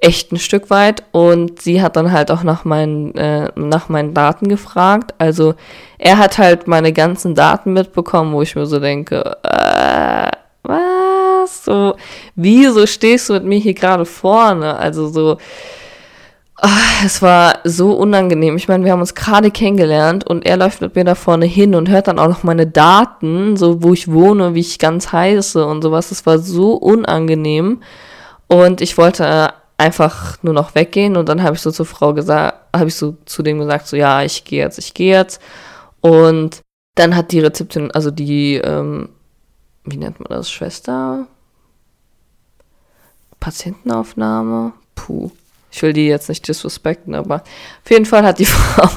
echt 0.04 0.32
ein 0.32 0.38
Stück 0.38 0.68
weit 0.68 1.02
und 1.12 1.62
sie 1.62 1.80
hat 1.80 1.96
dann 1.96 2.12
halt 2.12 2.30
auch 2.30 2.42
nach 2.42 2.64
meinen, 2.64 3.14
äh, 3.14 3.50
nach 3.56 3.88
meinen 3.88 4.12
Daten 4.12 4.48
gefragt. 4.48 5.14
Also 5.18 5.54
er 5.98 6.18
hat 6.18 6.36
halt 6.36 6.68
meine 6.68 6.92
ganzen 6.92 7.34
Daten 7.34 7.72
mitbekommen, 7.72 8.34
wo 8.34 8.42
ich 8.42 8.54
mir 8.54 8.66
so 8.66 8.80
denke, 8.80 9.36
äh, 9.42 10.28
was? 10.62 11.64
So, 11.64 11.96
wieso 12.34 12.86
stehst 12.86 13.30
du 13.30 13.34
mit 13.34 13.44
mir 13.44 13.58
hier 13.58 13.72
gerade 13.72 14.04
vorne? 14.04 14.76
Also 14.76 15.08
so, 15.08 15.38
ach, 16.56 17.04
es 17.04 17.22
war 17.22 17.60
so 17.64 17.92
unangenehm. 17.92 18.56
Ich 18.56 18.68
meine, 18.68 18.84
wir 18.84 18.92
haben 18.92 19.00
uns 19.00 19.14
gerade 19.14 19.50
kennengelernt 19.50 20.26
und 20.26 20.44
er 20.44 20.58
läuft 20.58 20.82
mit 20.82 20.94
mir 20.96 21.04
da 21.04 21.14
vorne 21.14 21.46
hin 21.46 21.74
und 21.74 21.88
hört 21.88 22.08
dann 22.08 22.18
auch 22.18 22.28
noch 22.28 22.42
meine 22.42 22.66
Daten, 22.66 23.56
so 23.56 23.82
wo 23.82 23.94
ich 23.94 24.12
wohne, 24.12 24.54
wie 24.54 24.60
ich 24.60 24.78
ganz 24.78 25.12
heiße 25.12 25.64
und 25.64 25.80
sowas. 25.80 26.10
Es 26.10 26.26
war 26.26 26.38
so 26.38 26.74
unangenehm. 26.74 27.80
Und 28.48 28.82
ich 28.82 28.98
wollte 28.98 29.54
einfach 29.76 30.42
nur 30.42 30.54
noch 30.54 30.74
weggehen 30.74 31.16
und 31.16 31.28
dann 31.28 31.42
habe 31.42 31.56
ich 31.56 31.62
so 31.62 31.70
zur 31.70 31.86
Frau 31.86 32.14
gesagt, 32.14 32.58
habe 32.74 32.88
ich 32.88 32.94
so 32.94 33.16
zu 33.24 33.42
dem 33.42 33.58
gesagt, 33.58 33.86
so 33.86 33.96
ja, 33.96 34.22
ich 34.22 34.44
gehe 34.44 34.62
jetzt, 34.62 34.78
ich 34.78 34.94
gehe 34.94 35.16
jetzt. 35.16 35.40
Und 36.00 36.60
dann 36.94 37.16
hat 37.16 37.32
die 37.32 37.40
Rezeption, 37.40 37.90
also 37.90 38.10
die, 38.10 38.56
ähm, 38.56 39.08
wie 39.84 39.96
nennt 39.96 40.20
man 40.20 40.28
das, 40.28 40.50
Schwester? 40.50 41.26
Patientenaufnahme? 43.40 44.72
Puh. 44.94 45.30
Ich 45.70 45.82
will 45.82 45.92
die 45.92 46.06
jetzt 46.06 46.28
nicht 46.28 46.46
disrespekten, 46.46 47.16
aber 47.16 47.36
auf 47.36 47.90
jeden 47.90 48.04
Fall 48.04 48.24
hat 48.24 48.38
die 48.38 48.44
Frau, 48.46 48.88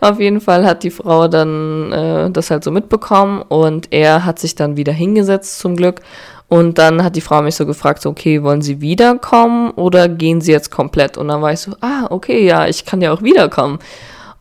auf 0.00 0.20
jeden 0.20 0.40
Fall 0.40 0.64
hat 0.64 0.82
die 0.82 0.90
Frau 0.90 1.28
dann 1.28 1.92
äh, 1.92 2.30
das 2.30 2.50
halt 2.50 2.64
so 2.64 2.70
mitbekommen 2.70 3.42
und 3.42 3.92
er 3.92 4.24
hat 4.24 4.38
sich 4.38 4.54
dann 4.54 4.76
wieder 4.76 4.92
hingesetzt 4.92 5.58
zum 5.58 5.76
Glück 5.76 6.02
und 6.48 6.78
dann 6.78 7.04
hat 7.04 7.14
die 7.14 7.20
Frau 7.20 7.42
mich 7.42 7.56
so 7.56 7.66
gefragt, 7.66 8.00
so, 8.00 8.08
okay, 8.08 8.42
wollen 8.42 8.62
Sie 8.62 8.80
wiederkommen 8.80 9.70
oder 9.72 10.08
gehen 10.08 10.40
Sie 10.40 10.50
jetzt 10.50 10.70
komplett? 10.70 11.18
Und 11.18 11.28
dann 11.28 11.42
war 11.42 11.52
ich 11.52 11.60
so, 11.60 11.72
ah, 11.82 12.06
okay, 12.08 12.44
ja, 12.46 12.66
ich 12.66 12.86
kann 12.86 13.02
ja 13.02 13.12
auch 13.12 13.22
wiederkommen. 13.22 13.78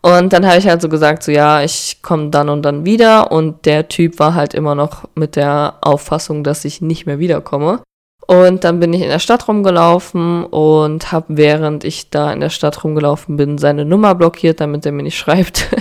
Und 0.02 0.32
dann 0.32 0.48
habe 0.48 0.58
ich 0.58 0.68
halt 0.68 0.82
so 0.82 0.88
gesagt, 0.88 1.24
so, 1.24 1.34
ja, 1.34 1.62
ich 1.64 2.00
komme 2.02 2.30
dann 2.30 2.48
und 2.48 2.62
dann 2.62 2.86
wieder. 2.86 3.32
Und 3.34 3.66
der 3.66 3.90
Typ 3.90 4.20
war 4.20 4.36
halt 4.36 4.54
immer 4.54 4.74
noch 4.74 5.04
mit 5.16 5.36
der 5.36 5.76
Auffassung, 5.82 6.46
dass 6.46 6.64
ich 6.64 6.82
nicht 6.82 7.06
mehr 7.08 7.20
wiederkomme. 7.20 7.82
Und 8.28 8.66
dann 8.66 8.82
bin 8.82 8.92
ich 8.94 9.02
in 9.02 9.08
der 9.08 9.20
Stadt 9.20 9.48
rumgelaufen 9.48 10.44
und 10.44 11.14
habe, 11.14 11.26
während 11.30 11.86
ich 11.86 12.10
da 12.10 12.34
in 12.34 12.42
der 12.42 12.50
Stadt 12.50 12.84
rumgelaufen 12.84 13.38
bin, 13.38 13.58
seine 13.58 13.86
Nummer 13.86 14.16
blockiert, 14.16 14.60
damit 14.60 14.86
er 14.86 14.92
mir 14.92 15.04
nicht 15.04 15.18
schreibt. 15.18 15.70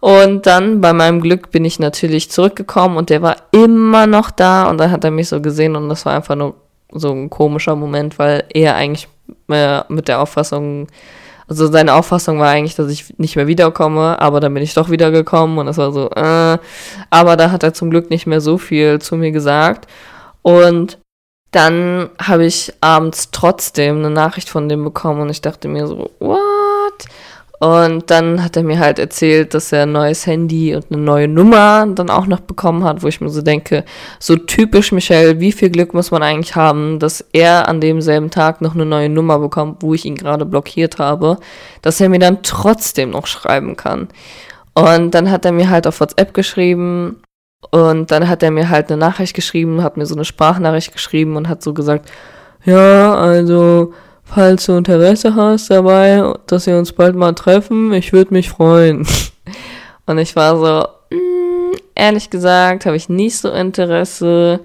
Und 0.00 0.46
dann 0.46 0.80
bei 0.80 0.92
meinem 0.92 1.20
Glück 1.20 1.50
bin 1.50 1.64
ich 1.64 1.80
natürlich 1.80 2.30
zurückgekommen 2.30 2.96
und 2.96 3.10
der 3.10 3.22
war 3.22 3.36
immer 3.50 4.06
noch 4.06 4.30
da 4.30 4.68
und 4.68 4.78
dann 4.78 4.92
hat 4.92 5.02
er 5.02 5.10
mich 5.10 5.28
so 5.28 5.40
gesehen 5.40 5.74
und 5.74 5.88
das 5.88 6.04
war 6.04 6.14
einfach 6.14 6.36
nur 6.36 6.54
so 6.92 7.10
ein 7.10 7.30
komischer 7.30 7.74
Moment, 7.74 8.18
weil 8.18 8.44
er 8.50 8.76
eigentlich 8.76 9.08
äh, 9.50 9.80
mit 9.88 10.06
der 10.06 10.20
Auffassung, 10.20 10.86
also 11.48 11.66
seine 11.66 11.94
Auffassung 11.94 12.38
war 12.38 12.50
eigentlich, 12.50 12.76
dass 12.76 12.88
ich 12.88 13.18
nicht 13.18 13.34
mehr 13.34 13.48
wiederkomme, 13.48 14.20
aber 14.20 14.38
dann 14.38 14.54
bin 14.54 14.62
ich 14.62 14.74
doch 14.74 14.90
wiedergekommen 14.90 15.58
und 15.58 15.66
das 15.66 15.78
war 15.78 15.90
so, 15.90 16.08
äh, 16.10 16.58
aber 17.10 17.36
da 17.36 17.50
hat 17.50 17.62
er 17.62 17.74
zum 17.74 17.90
Glück 17.90 18.10
nicht 18.10 18.26
mehr 18.26 18.40
so 18.40 18.58
viel 18.58 19.00
zu 19.00 19.16
mir 19.16 19.32
gesagt 19.32 19.88
und 20.42 20.98
dann 21.56 22.10
habe 22.22 22.44
ich 22.44 22.74
abends 22.82 23.30
trotzdem 23.30 23.98
eine 23.98 24.10
Nachricht 24.10 24.50
von 24.50 24.68
dem 24.68 24.84
bekommen 24.84 25.22
und 25.22 25.30
ich 25.30 25.40
dachte 25.40 25.68
mir 25.68 25.86
so, 25.86 26.10
what? 26.18 27.06
Und 27.58 28.10
dann 28.10 28.44
hat 28.44 28.58
er 28.58 28.62
mir 28.62 28.78
halt 28.78 28.98
erzählt, 28.98 29.54
dass 29.54 29.72
er 29.72 29.84
ein 29.84 29.92
neues 29.92 30.26
Handy 30.26 30.74
und 30.76 30.84
eine 30.90 31.00
neue 31.00 31.28
Nummer 31.28 31.86
dann 31.86 32.10
auch 32.10 32.26
noch 32.26 32.40
bekommen 32.40 32.84
hat, 32.84 33.02
wo 33.02 33.08
ich 33.08 33.22
mir 33.22 33.30
so 33.30 33.40
denke, 33.40 33.86
so 34.20 34.36
typisch 34.36 34.92
Michelle, 34.92 35.40
wie 35.40 35.52
viel 35.52 35.70
Glück 35.70 35.94
muss 35.94 36.10
man 36.10 36.22
eigentlich 36.22 36.54
haben, 36.54 36.98
dass 36.98 37.24
er 37.32 37.66
an 37.66 37.80
demselben 37.80 38.30
Tag 38.30 38.60
noch 38.60 38.74
eine 38.74 38.84
neue 38.84 39.08
Nummer 39.08 39.38
bekommt, 39.38 39.82
wo 39.82 39.94
ich 39.94 40.04
ihn 40.04 40.16
gerade 40.16 40.44
blockiert 40.44 40.98
habe, 40.98 41.38
dass 41.80 41.98
er 41.98 42.10
mir 42.10 42.18
dann 42.18 42.42
trotzdem 42.42 43.10
noch 43.10 43.26
schreiben 43.26 43.76
kann. 43.76 44.08
Und 44.74 45.14
dann 45.14 45.30
hat 45.30 45.46
er 45.46 45.52
mir 45.52 45.70
halt 45.70 45.86
auf 45.86 46.00
WhatsApp 46.00 46.34
geschrieben 46.34 47.16
und 47.70 48.10
dann 48.10 48.28
hat 48.28 48.42
er 48.42 48.50
mir 48.50 48.68
halt 48.68 48.90
eine 48.90 48.98
Nachricht 48.98 49.34
geschrieben, 49.34 49.82
hat 49.82 49.96
mir 49.96 50.06
so 50.06 50.14
eine 50.14 50.24
Sprachnachricht 50.24 50.92
geschrieben 50.92 51.36
und 51.36 51.48
hat 51.48 51.62
so 51.62 51.74
gesagt, 51.74 52.10
ja, 52.64 53.14
also 53.14 53.92
falls 54.24 54.66
du 54.66 54.72
Interesse 54.72 55.34
hast 55.34 55.70
dabei, 55.70 56.34
dass 56.46 56.66
wir 56.66 56.76
uns 56.76 56.92
bald 56.92 57.16
mal 57.16 57.32
treffen, 57.32 57.92
ich 57.92 58.12
würde 58.12 58.34
mich 58.34 58.50
freuen. 58.50 59.06
Und 60.08 60.18
ich 60.18 60.36
war 60.36 60.56
so, 60.56 61.16
mm, 61.16 61.74
ehrlich 61.96 62.30
gesagt, 62.30 62.86
habe 62.86 62.96
ich 62.96 63.08
nicht 63.08 63.36
so 63.38 63.50
Interesse. 63.50 64.60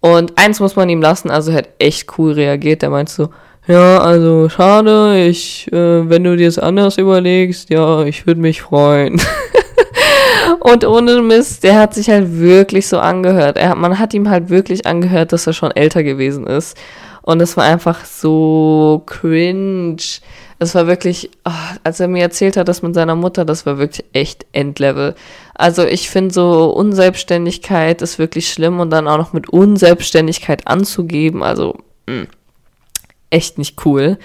Und 0.00 0.38
eins 0.38 0.60
muss 0.60 0.76
man 0.76 0.88
ihm 0.88 1.02
lassen, 1.02 1.30
also 1.30 1.50
er 1.50 1.58
hat 1.58 1.68
echt 1.80 2.16
cool 2.16 2.32
reagiert. 2.32 2.82
Der 2.82 2.90
meint 2.90 3.08
so, 3.08 3.30
ja, 3.66 3.98
also 3.98 4.48
schade, 4.48 5.18
ich, 5.26 5.66
äh, 5.72 6.08
wenn 6.08 6.22
du 6.22 6.36
dir 6.36 6.46
es 6.46 6.60
anders 6.60 6.98
überlegst, 6.98 7.70
ja, 7.70 8.04
ich 8.04 8.26
würde 8.26 8.40
mich 8.40 8.62
freuen. 8.62 9.20
und 10.60 10.84
ohne 10.84 11.22
Mist, 11.22 11.62
der 11.64 11.78
hat 11.78 11.94
sich 11.94 12.08
halt 12.08 12.38
wirklich 12.38 12.88
so 12.88 12.98
angehört. 12.98 13.56
Er, 13.56 13.74
man 13.74 13.98
hat 13.98 14.14
ihm 14.14 14.30
halt 14.30 14.50
wirklich 14.50 14.86
angehört, 14.86 15.32
dass 15.32 15.46
er 15.46 15.52
schon 15.52 15.70
älter 15.70 16.02
gewesen 16.02 16.46
ist. 16.46 16.76
Und 17.22 17.40
es 17.40 17.56
war 17.56 17.64
einfach 17.64 18.04
so 18.04 19.02
cringe. 19.06 19.96
Es 20.58 20.74
war 20.74 20.86
wirklich, 20.86 21.30
oh, 21.44 21.50
als 21.82 21.98
er 22.00 22.08
mir 22.08 22.22
erzählt 22.22 22.56
hat, 22.56 22.68
dass 22.68 22.82
mit 22.82 22.94
seiner 22.94 23.16
Mutter, 23.16 23.44
das 23.44 23.64
war 23.66 23.78
wirklich 23.78 24.04
echt 24.12 24.46
Endlevel. 24.52 25.14
Also 25.54 25.84
ich 25.84 26.10
finde 26.10 26.34
so 26.34 26.70
Unselbstständigkeit 26.70 28.02
ist 28.02 28.18
wirklich 28.18 28.52
schlimm 28.52 28.78
und 28.80 28.90
dann 28.90 29.08
auch 29.08 29.18
noch 29.18 29.32
mit 29.32 29.48
Unselbstständigkeit 29.48 30.66
anzugeben, 30.66 31.42
also 31.42 31.78
mh, 32.06 32.14
hm, 32.14 32.26
echt 33.30 33.58
nicht 33.58 33.84
cool. 33.86 34.18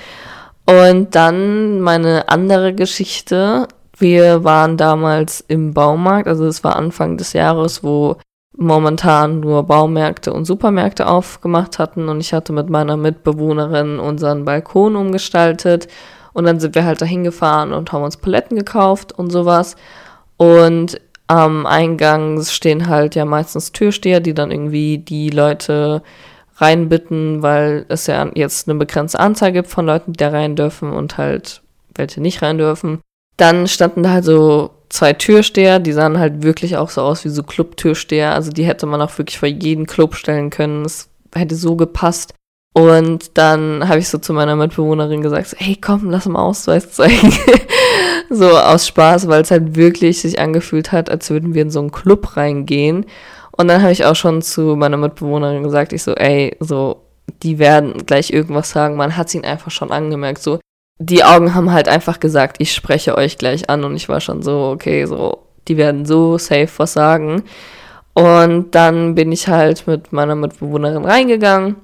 Und 0.66 1.16
dann 1.16 1.80
meine 1.82 2.30
andere 2.30 2.74
Geschichte. 2.74 3.68
Wir 4.00 4.46
waren 4.46 4.78
damals 4.78 5.44
im 5.48 5.74
Baumarkt, 5.74 6.28
also 6.28 6.46
es 6.46 6.64
war 6.64 6.78
Anfang 6.78 7.18
des 7.18 7.34
Jahres, 7.34 7.84
wo 7.84 8.16
momentan 8.58 9.42
nur 9.42 9.64
Baumärkte 9.64 10.34
und 10.34 10.46
Supermärkte 10.46 11.08
aufgemacht 11.08 11.80
hatten 11.80 12.10
und 12.10 12.20
ich 12.22 12.34
hatte 12.34 12.54
mit 12.54 12.70
meiner 12.70 12.98
Mitbewohnerin 12.98 14.00
unseren 14.00 14.46
Balkon 14.46 14.96
umgestaltet 14.96 15.88
und 16.34 16.46
dann 16.46 16.60
sind 16.60 16.76
wir 16.76 16.86
halt 16.86 17.02
dahin 17.02 17.24
gefahren 17.24 17.74
und 17.74 17.92
haben 17.92 18.04
uns 18.04 18.18
Paletten 18.18 18.58
gekauft 18.58 19.12
und 19.12 19.32
sowas 19.32 19.76
und 20.38 21.00
am 21.28 21.66
Eingang 21.66 22.42
stehen 22.42 22.88
halt 22.88 23.16
ja 23.16 23.24
meistens 23.26 23.72
Türsteher, 23.72 24.20
die 24.20 24.34
dann 24.34 24.52
irgendwie 24.52 24.98
die 24.98 25.30
Leute 25.30 26.02
reinbitten, 26.58 27.44
weil 27.44 27.86
es 27.90 28.08
ja 28.08 28.30
jetzt 28.34 28.68
eine 28.68 28.80
begrenzte 28.80 29.20
Anzahl 29.20 29.52
gibt 29.52 29.68
von 29.68 29.86
Leuten, 29.86 30.14
die 30.14 30.18
da 30.18 30.30
rein 30.30 30.56
dürfen 30.56 30.92
und 30.92 31.18
halt 31.18 31.62
welche 31.96 32.22
nicht 32.22 32.42
rein 32.42 32.58
dürfen. 32.58 33.00
Dann 33.40 33.68
standen 33.68 34.04
da 34.04 34.12
halt 34.12 34.26
so 34.26 34.72
zwei 34.90 35.14
Türsteher, 35.14 35.80
die 35.80 35.94
sahen 35.94 36.20
halt 36.20 36.44
wirklich 36.44 36.76
auch 36.76 36.90
so 36.90 37.02
aus 37.02 37.24
wie 37.24 37.30
so 37.30 37.42
Club-Türsteher. 37.44 38.34
Also 38.34 38.52
die 38.52 38.66
hätte 38.66 38.86
man 38.86 39.02
auch 39.02 39.18
wirklich 39.18 39.40
vor 39.40 39.48
jeden 39.48 39.88
Club 39.88 40.16
stellen 40.16 40.50
können. 40.50 40.84
Es 40.84 41.10
hätte 41.34 41.56
so 41.56 41.76
gepasst. 41.76 42.34
Und 42.74 43.38
dann 43.38 43.88
habe 43.88 44.00
ich 44.00 44.10
so 44.10 44.18
zu 44.18 44.34
meiner 44.34 44.56
Mitbewohnerin 44.56 45.22
gesagt, 45.22 45.56
hey 45.58 45.78
komm, 45.80 46.10
lass 46.10 46.28
mal 46.28 46.42
Ausweis 46.42 46.92
zeigen. 46.92 47.34
so 48.30 48.50
aus 48.58 48.88
Spaß, 48.88 49.28
weil 49.28 49.42
es 49.42 49.52
halt 49.52 49.76
wirklich 49.76 50.22
sich 50.22 50.40
angefühlt 50.40 50.92
hat, 50.92 51.10
als 51.10 51.30
würden 51.30 51.54
wir 51.54 51.62
in 51.62 51.72
so 51.72 51.80
einen 51.80 51.92
Club 51.92 52.38
reingehen. 52.38 53.06
Und 53.52 53.68
dann 53.68 53.82
habe 53.82 53.92
ich 53.92 54.06
auch 54.06 54.16
schon 54.16 54.42
zu 54.42 54.76
meiner 54.76 54.98
Mitbewohnerin 54.98 55.64
gesagt, 55.64 55.94
ich 55.94 56.04
so, 56.04 56.14
ey, 56.14 56.56
so, 56.60 57.02
die 57.42 57.58
werden 57.58 58.06
gleich 58.06 58.32
irgendwas 58.32 58.70
sagen. 58.70 58.96
Man 58.96 59.18
hat 59.18 59.28
es 59.28 59.36
ihnen 59.36 59.46
einfach 59.46 59.72
schon 59.72 59.92
angemerkt. 59.92 60.42
So, 60.42 60.60
die 61.00 61.24
Augen 61.24 61.56
haben 61.56 61.72
halt 61.72 61.88
einfach 61.88 62.20
gesagt, 62.20 62.58
ich 62.60 62.74
spreche 62.74 63.18
euch 63.18 63.38
gleich 63.38 63.70
an. 63.70 63.84
Und 63.84 63.96
ich 63.96 64.10
war 64.10 64.22
schon 64.22 64.42
so, 64.42 64.70
okay, 64.74 65.06
so, 65.06 65.40
die 65.68 65.78
werden 65.78 66.06
so 66.06 66.38
safe 66.38 66.70
was 66.78 66.94
sagen. 66.94 67.44
Und 68.14 68.76
dann 68.76 69.16
bin 69.16 69.32
ich 69.32 69.48
halt 69.48 69.88
mit 69.88 70.12
meiner 70.14 70.36
Mitbewohnerin 70.36 71.06
reingegangen. 71.06 71.78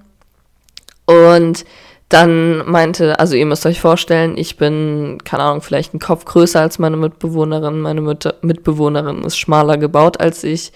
Und 1.05 1.65
dann 2.10 2.69
meinte, 2.69 3.19
also 3.19 3.36
ihr 3.36 3.45
müsst 3.45 3.65
euch 3.65 3.81
vorstellen, 3.81 4.38
ich 4.38 4.57
bin, 4.57 5.17
keine 5.24 5.43
Ahnung, 5.43 5.62
vielleicht 5.62 5.93
einen 5.93 6.00
Kopf 6.00 6.25
größer 6.25 6.62
als 6.62 6.77
meine 6.77 6.98
Mitbewohnerin. 6.98 7.81
Meine 7.81 8.01
Mitbewohnerin 8.01 9.24
ist 9.24 9.38
schmaler 9.38 9.77
gebaut 9.77 10.19
als 10.19 10.43
ich 10.43 10.72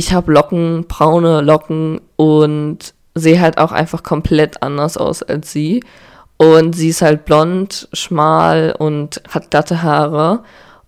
ich 0.00 0.14
habe 0.14 0.32
Locken, 0.32 0.86
braune 0.88 1.42
Locken 1.42 2.00
und 2.16 2.94
sehe 3.14 3.40
halt 3.40 3.58
auch 3.58 3.70
einfach 3.70 4.02
komplett 4.02 4.62
anders 4.62 4.96
aus 4.96 5.22
als 5.22 5.52
sie. 5.52 5.84
Und 6.40 6.74
sie 6.74 6.88
ist 6.88 7.02
halt 7.02 7.26
blond, 7.26 7.88
schmal 7.92 8.74
und 8.78 9.20
hat 9.28 9.50
glatte 9.50 9.82
Haare. 9.82 10.42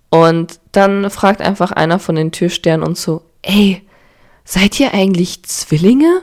Und 0.08 0.60
dann 0.72 1.10
fragt 1.10 1.42
einfach 1.42 1.72
einer 1.72 1.98
von 1.98 2.14
den 2.14 2.32
Türstern 2.32 2.82
uns 2.82 3.02
so, 3.02 3.22
ey, 3.42 3.82
seid 4.44 4.80
ihr 4.80 4.94
eigentlich 4.94 5.42
Zwillinge? 5.44 6.22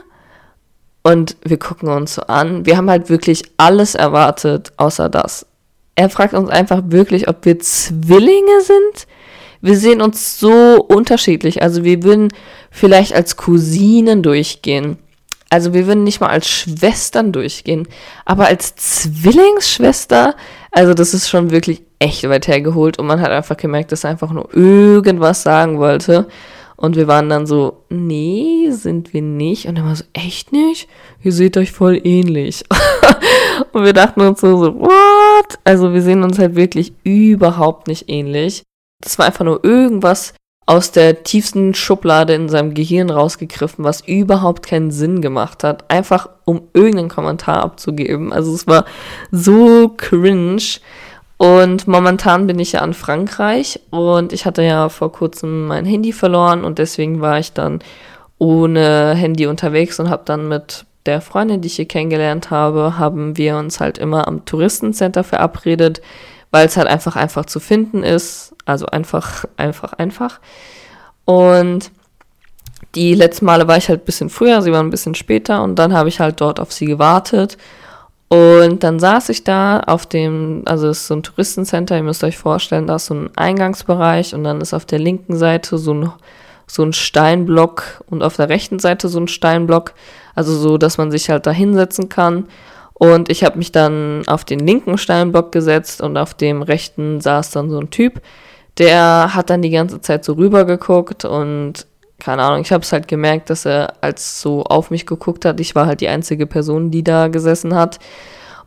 Und 1.02 1.36
wir 1.44 1.58
gucken 1.58 1.88
uns 1.88 2.14
so 2.14 2.22
an. 2.22 2.66
Wir 2.66 2.76
haben 2.76 2.90
halt 2.90 3.08
wirklich 3.08 3.44
alles 3.56 3.94
erwartet, 3.94 4.72
außer 4.76 5.08
das. 5.08 5.46
Er 5.94 6.10
fragt 6.10 6.34
uns 6.34 6.50
einfach 6.50 6.82
wirklich, 6.86 7.28
ob 7.28 7.44
wir 7.44 7.58
Zwillinge 7.60 8.60
sind 8.62 9.06
wir 9.60 9.76
sehen 9.76 10.00
uns 10.00 10.38
so 10.38 10.82
unterschiedlich. 10.88 11.62
Also 11.62 11.84
wir 11.84 12.02
würden 12.02 12.28
vielleicht 12.70 13.12
als 13.14 13.36
Cousinen 13.36 14.22
durchgehen. 14.22 14.98
Also 15.50 15.74
wir 15.74 15.86
würden 15.86 16.04
nicht 16.04 16.20
mal 16.20 16.28
als 16.28 16.48
Schwestern 16.48 17.32
durchgehen, 17.32 17.88
aber 18.24 18.46
als 18.46 18.76
Zwillingsschwester, 18.76 20.36
also 20.70 20.94
das 20.94 21.12
ist 21.12 21.28
schon 21.28 21.50
wirklich 21.50 21.82
echt 21.98 22.28
weit 22.28 22.46
hergeholt 22.46 22.98
und 22.98 23.06
man 23.06 23.20
hat 23.20 23.32
einfach 23.32 23.56
gemerkt, 23.56 23.90
dass 23.90 24.04
er 24.04 24.10
einfach 24.10 24.30
nur 24.30 24.54
irgendwas 24.54 25.42
sagen 25.42 25.78
wollte. 25.78 26.28
Und 26.76 26.96
wir 26.96 27.06
waren 27.08 27.28
dann 27.28 27.46
so, 27.46 27.84
nee, 27.90 28.70
sind 28.70 29.12
wir 29.12 29.20
nicht. 29.20 29.66
Und 29.66 29.76
er 29.76 29.84
war 29.84 29.94
so, 29.94 30.04
echt 30.14 30.50
nicht? 30.50 30.88
Ihr 31.22 31.32
seht 31.32 31.58
euch 31.58 31.72
voll 31.72 32.00
ähnlich. 32.04 32.64
und 33.72 33.84
wir 33.84 33.92
dachten 33.92 34.22
uns 34.22 34.40
so, 34.40 34.56
so, 34.56 34.80
what? 34.80 35.58
Also 35.64 35.92
wir 35.92 36.00
sehen 36.00 36.22
uns 36.22 36.38
halt 36.38 36.56
wirklich 36.56 36.94
überhaupt 37.04 37.86
nicht 37.86 38.08
ähnlich. 38.08 38.62
Das 39.02 39.18
war 39.18 39.26
einfach 39.26 39.44
nur 39.44 39.62
irgendwas 39.62 40.32
aus 40.66 40.92
der 40.92 41.24
tiefsten 41.24 41.74
Schublade 41.74 42.34
in 42.34 42.48
seinem 42.48 42.74
Gehirn 42.74 43.10
rausgegriffen, 43.10 43.84
was 43.84 44.02
überhaupt 44.02 44.66
keinen 44.66 44.90
Sinn 44.90 45.20
gemacht 45.20 45.64
hat, 45.64 45.90
einfach 45.90 46.28
um 46.44 46.62
irgendeinen 46.74 47.08
Kommentar 47.08 47.64
abzugeben. 47.64 48.32
Also 48.32 48.54
es 48.54 48.66
war 48.66 48.84
so 49.30 49.88
cringe. 49.96 50.78
Und 51.38 51.88
momentan 51.88 52.46
bin 52.46 52.58
ich 52.58 52.72
ja 52.72 52.80
an 52.80 52.92
Frankreich 52.92 53.80
und 53.88 54.34
ich 54.34 54.44
hatte 54.44 54.62
ja 54.62 54.90
vor 54.90 55.10
kurzem 55.10 55.66
mein 55.68 55.86
Handy 55.86 56.12
verloren 56.12 56.64
und 56.64 56.78
deswegen 56.78 57.22
war 57.22 57.38
ich 57.38 57.54
dann 57.54 57.80
ohne 58.38 59.14
Handy 59.14 59.46
unterwegs 59.46 59.98
und 60.00 60.10
habe 60.10 60.22
dann 60.26 60.48
mit 60.48 60.84
der 61.06 61.20
Freundin, 61.20 61.62
die 61.62 61.68
ich 61.68 61.76
hier 61.76 61.88
kennengelernt 61.88 62.50
habe, 62.50 62.98
haben 62.98 63.36
wir 63.36 63.56
uns 63.56 63.80
halt 63.80 63.98
immer 63.98 64.28
am 64.28 64.44
Touristencenter 64.44 65.24
verabredet, 65.24 66.02
weil 66.50 66.66
es 66.66 66.76
halt 66.76 66.88
einfach 66.88 67.16
einfach 67.16 67.46
zu 67.46 67.58
finden 67.58 68.02
ist. 68.02 68.49
Also 68.64 68.86
einfach, 68.86 69.44
einfach, 69.56 69.92
einfach. 69.94 70.40
Und 71.24 71.90
die 72.94 73.14
letzten 73.14 73.44
Male 73.44 73.68
war 73.68 73.76
ich 73.76 73.88
halt 73.88 74.02
ein 74.02 74.04
bisschen 74.04 74.30
früher, 74.30 74.62
sie 74.62 74.72
war 74.72 74.82
ein 74.82 74.90
bisschen 74.90 75.14
später 75.14 75.62
und 75.62 75.78
dann 75.78 75.92
habe 75.94 76.08
ich 76.08 76.20
halt 76.20 76.40
dort 76.40 76.58
auf 76.58 76.72
sie 76.72 76.86
gewartet. 76.86 77.56
Und 78.28 78.84
dann 78.84 79.00
saß 79.00 79.28
ich 79.30 79.42
da 79.42 79.80
auf 79.80 80.06
dem, 80.06 80.62
also 80.64 80.88
es 80.88 81.00
ist 81.00 81.06
so 81.08 81.14
ein 81.14 81.24
Touristencenter, 81.24 81.96
ihr 81.96 82.04
müsst 82.04 82.22
euch 82.22 82.38
vorstellen, 82.38 82.86
da 82.86 82.96
ist 82.96 83.06
so 83.06 83.14
ein 83.14 83.30
Eingangsbereich 83.36 84.34
und 84.34 84.44
dann 84.44 84.60
ist 84.60 84.72
auf 84.72 84.84
der 84.84 85.00
linken 85.00 85.36
Seite 85.36 85.78
so 85.78 85.94
ein, 85.94 86.12
so 86.68 86.84
ein 86.84 86.92
Steinblock 86.92 88.04
und 88.08 88.22
auf 88.22 88.36
der 88.36 88.48
rechten 88.48 88.78
Seite 88.78 89.08
so 89.08 89.18
ein 89.18 89.26
Steinblock, 89.26 89.94
also 90.36 90.56
so, 90.56 90.78
dass 90.78 90.96
man 90.96 91.10
sich 91.10 91.28
halt 91.28 91.46
da 91.46 91.50
hinsetzen 91.50 92.08
kann. 92.08 92.46
Und 93.00 93.30
ich 93.30 93.44
habe 93.44 93.56
mich 93.56 93.72
dann 93.72 94.24
auf 94.26 94.44
den 94.44 94.58
linken 94.58 94.98
Steinblock 94.98 95.52
gesetzt 95.52 96.02
und 96.02 96.18
auf 96.18 96.34
dem 96.34 96.60
rechten 96.60 97.22
saß 97.22 97.50
dann 97.50 97.70
so 97.70 97.78
ein 97.78 97.88
Typ. 97.88 98.20
Der 98.76 99.34
hat 99.34 99.48
dann 99.48 99.62
die 99.62 99.70
ganze 99.70 100.02
Zeit 100.02 100.22
so 100.22 100.34
rüber 100.34 100.66
geguckt 100.66 101.24
und 101.24 101.86
keine 102.18 102.42
Ahnung, 102.42 102.60
ich 102.60 102.72
habe 102.72 102.82
es 102.82 102.92
halt 102.92 103.08
gemerkt, 103.08 103.48
dass 103.48 103.64
er 103.64 103.94
als 104.02 104.42
so 104.42 104.64
auf 104.64 104.90
mich 104.90 105.06
geguckt 105.06 105.46
hat. 105.46 105.60
Ich 105.60 105.74
war 105.74 105.86
halt 105.86 106.02
die 106.02 106.08
einzige 106.08 106.46
Person, 106.46 106.90
die 106.90 107.02
da 107.02 107.28
gesessen 107.28 107.74
hat. 107.74 108.00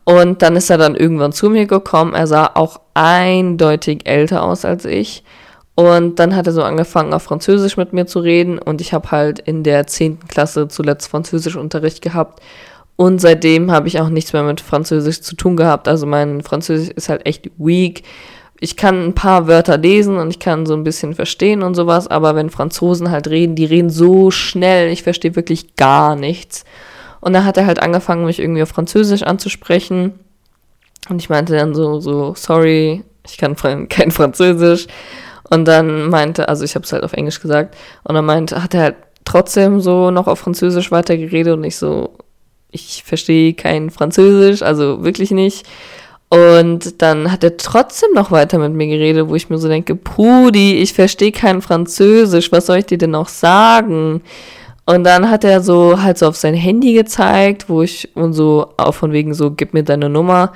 Und 0.03 0.41
dann 0.41 0.55
ist 0.55 0.71
er 0.71 0.79
dann 0.79 0.95
irgendwann 0.95 1.31
zu 1.31 1.51
mir 1.51 1.67
gekommen. 1.67 2.15
Er 2.15 2.25
sah 2.25 2.49
auch 2.55 2.81
eindeutig 2.95 4.07
älter 4.07 4.41
aus 4.41 4.65
als 4.65 4.85
ich. 4.85 5.23
Und 5.75 6.17
dann 6.17 6.35
hat 6.35 6.47
er 6.47 6.53
so 6.53 6.63
angefangen, 6.63 7.13
auf 7.13 7.21
Französisch 7.21 7.77
mit 7.77 7.93
mir 7.93 8.07
zu 8.07 8.17
reden. 8.17 8.57
Und 8.57 8.81
ich 8.81 8.93
habe 8.93 9.11
halt 9.11 9.37
in 9.37 9.61
der 9.61 9.85
10. 9.85 10.27
Klasse 10.27 10.67
zuletzt 10.69 11.07
Französischunterricht 11.07 12.01
gehabt. 12.01 12.41
Und 12.95 13.19
seitdem 13.19 13.71
habe 13.71 13.87
ich 13.87 13.99
auch 13.99 14.09
nichts 14.09 14.33
mehr 14.33 14.43
mit 14.43 14.61
Französisch 14.61 15.21
zu 15.21 15.35
tun 15.35 15.57
gehabt. 15.57 15.87
Also 15.87 16.05
mein 16.05 16.41
Französisch 16.41 16.89
ist 16.89 17.09
halt 17.09 17.25
echt 17.25 17.49
weak. 17.57 18.03
Ich 18.59 18.77
kann 18.77 19.03
ein 19.03 19.15
paar 19.15 19.47
Wörter 19.47 19.77
lesen 19.77 20.17
und 20.17 20.29
ich 20.29 20.39
kann 20.39 20.65
so 20.65 20.73
ein 20.73 20.83
bisschen 20.83 21.15
verstehen 21.15 21.63
und 21.63 21.75
sowas, 21.75 22.07
aber 22.07 22.35
wenn 22.35 22.49
Franzosen 22.49 23.11
halt 23.11 23.27
reden, 23.27 23.55
die 23.55 23.65
reden 23.65 23.89
so 23.89 24.31
schnell, 24.31 24.89
ich 24.89 25.03
verstehe 25.03 25.35
wirklich 25.35 25.75
gar 25.75 26.15
nichts. 26.15 26.63
Und 27.19 27.33
dann 27.33 27.45
hat 27.45 27.57
er 27.57 27.65
halt 27.65 27.81
angefangen, 27.81 28.25
mich 28.25 28.39
irgendwie 28.39 28.63
auf 28.63 28.69
Französisch 28.69 29.23
anzusprechen. 29.23 30.19
Und 31.09 31.21
ich 31.21 31.29
meinte 31.29 31.55
dann 31.55 31.73
so, 31.73 31.99
so, 31.99 32.33
sorry, 32.35 33.03
ich 33.25 33.37
kann 33.37 33.55
kein 33.89 34.11
Französisch. 34.11 34.87
Und 35.49 35.67
dann 35.67 36.09
meinte, 36.09 36.47
also 36.47 36.63
ich 36.63 36.75
habe 36.75 36.85
es 36.85 36.93
halt 36.93 37.03
auf 37.03 37.13
Englisch 37.13 37.41
gesagt, 37.41 37.75
und 38.03 38.15
dann 38.15 38.25
meinte, 38.25 38.63
hat 38.63 38.73
er 38.73 38.81
halt 38.81 38.95
trotzdem 39.25 39.81
so 39.81 40.11
noch 40.11 40.27
auf 40.27 40.39
Französisch 40.39 40.91
weitergeredet 40.91 41.53
und 41.53 41.63
ich 41.63 41.77
so, 41.77 42.17
ich 42.73 43.03
verstehe 43.05 43.53
kein 43.53 43.89
Französisch, 43.89 44.61
also 44.61 45.03
wirklich 45.03 45.31
nicht. 45.31 45.65
Und 46.29 47.01
dann 47.01 47.31
hat 47.31 47.43
er 47.43 47.57
trotzdem 47.57 48.09
noch 48.13 48.31
weiter 48.31 48.57
mit 48.57 48.73
mir 48.73 48.87
geredet, 48.87 49.29
wo 49.29 49.35
ich 49.35 49.49
mir 49.49 49.59
so 49.59 49.67
denke, 49.67 49.93
Brudi, 49.93 50.77
ich 50.77 50.93
verstehe 50.93 51.31
kein 51.31 51.61
Französisch, 51.61 52.51
was 52.51 52.65
soll 52.65 52.77
ich 52.77 52.87
dir 52.87 52.97
denn 52.97 53.11
noch 53.11 53.27
sagen? 53.27 54.23
Und 54.85 55.03
dann 55.03 55.29
hat 55.29 55.43
er 55.43 55.61
so 55.61 56.01
halt 56.01 56.17
so 56.17 56.27
auf 56.27 56.35
sein 56.35 56.55
Handy 56.55 56.93
gezeigt, 56.93 57.69
wo 57.69 57.83
ich 57.83 58.09
und 58.15 58.33
so 58.33 58.73
auch 58.77 58.93
von 58.93 59.11
wegen 59.11 59.33
so, 59.33 59.51
gib 59.51 59.73
mir 59.73 59.83
deine 59.83 60.09
Nummer, 60.09 60.53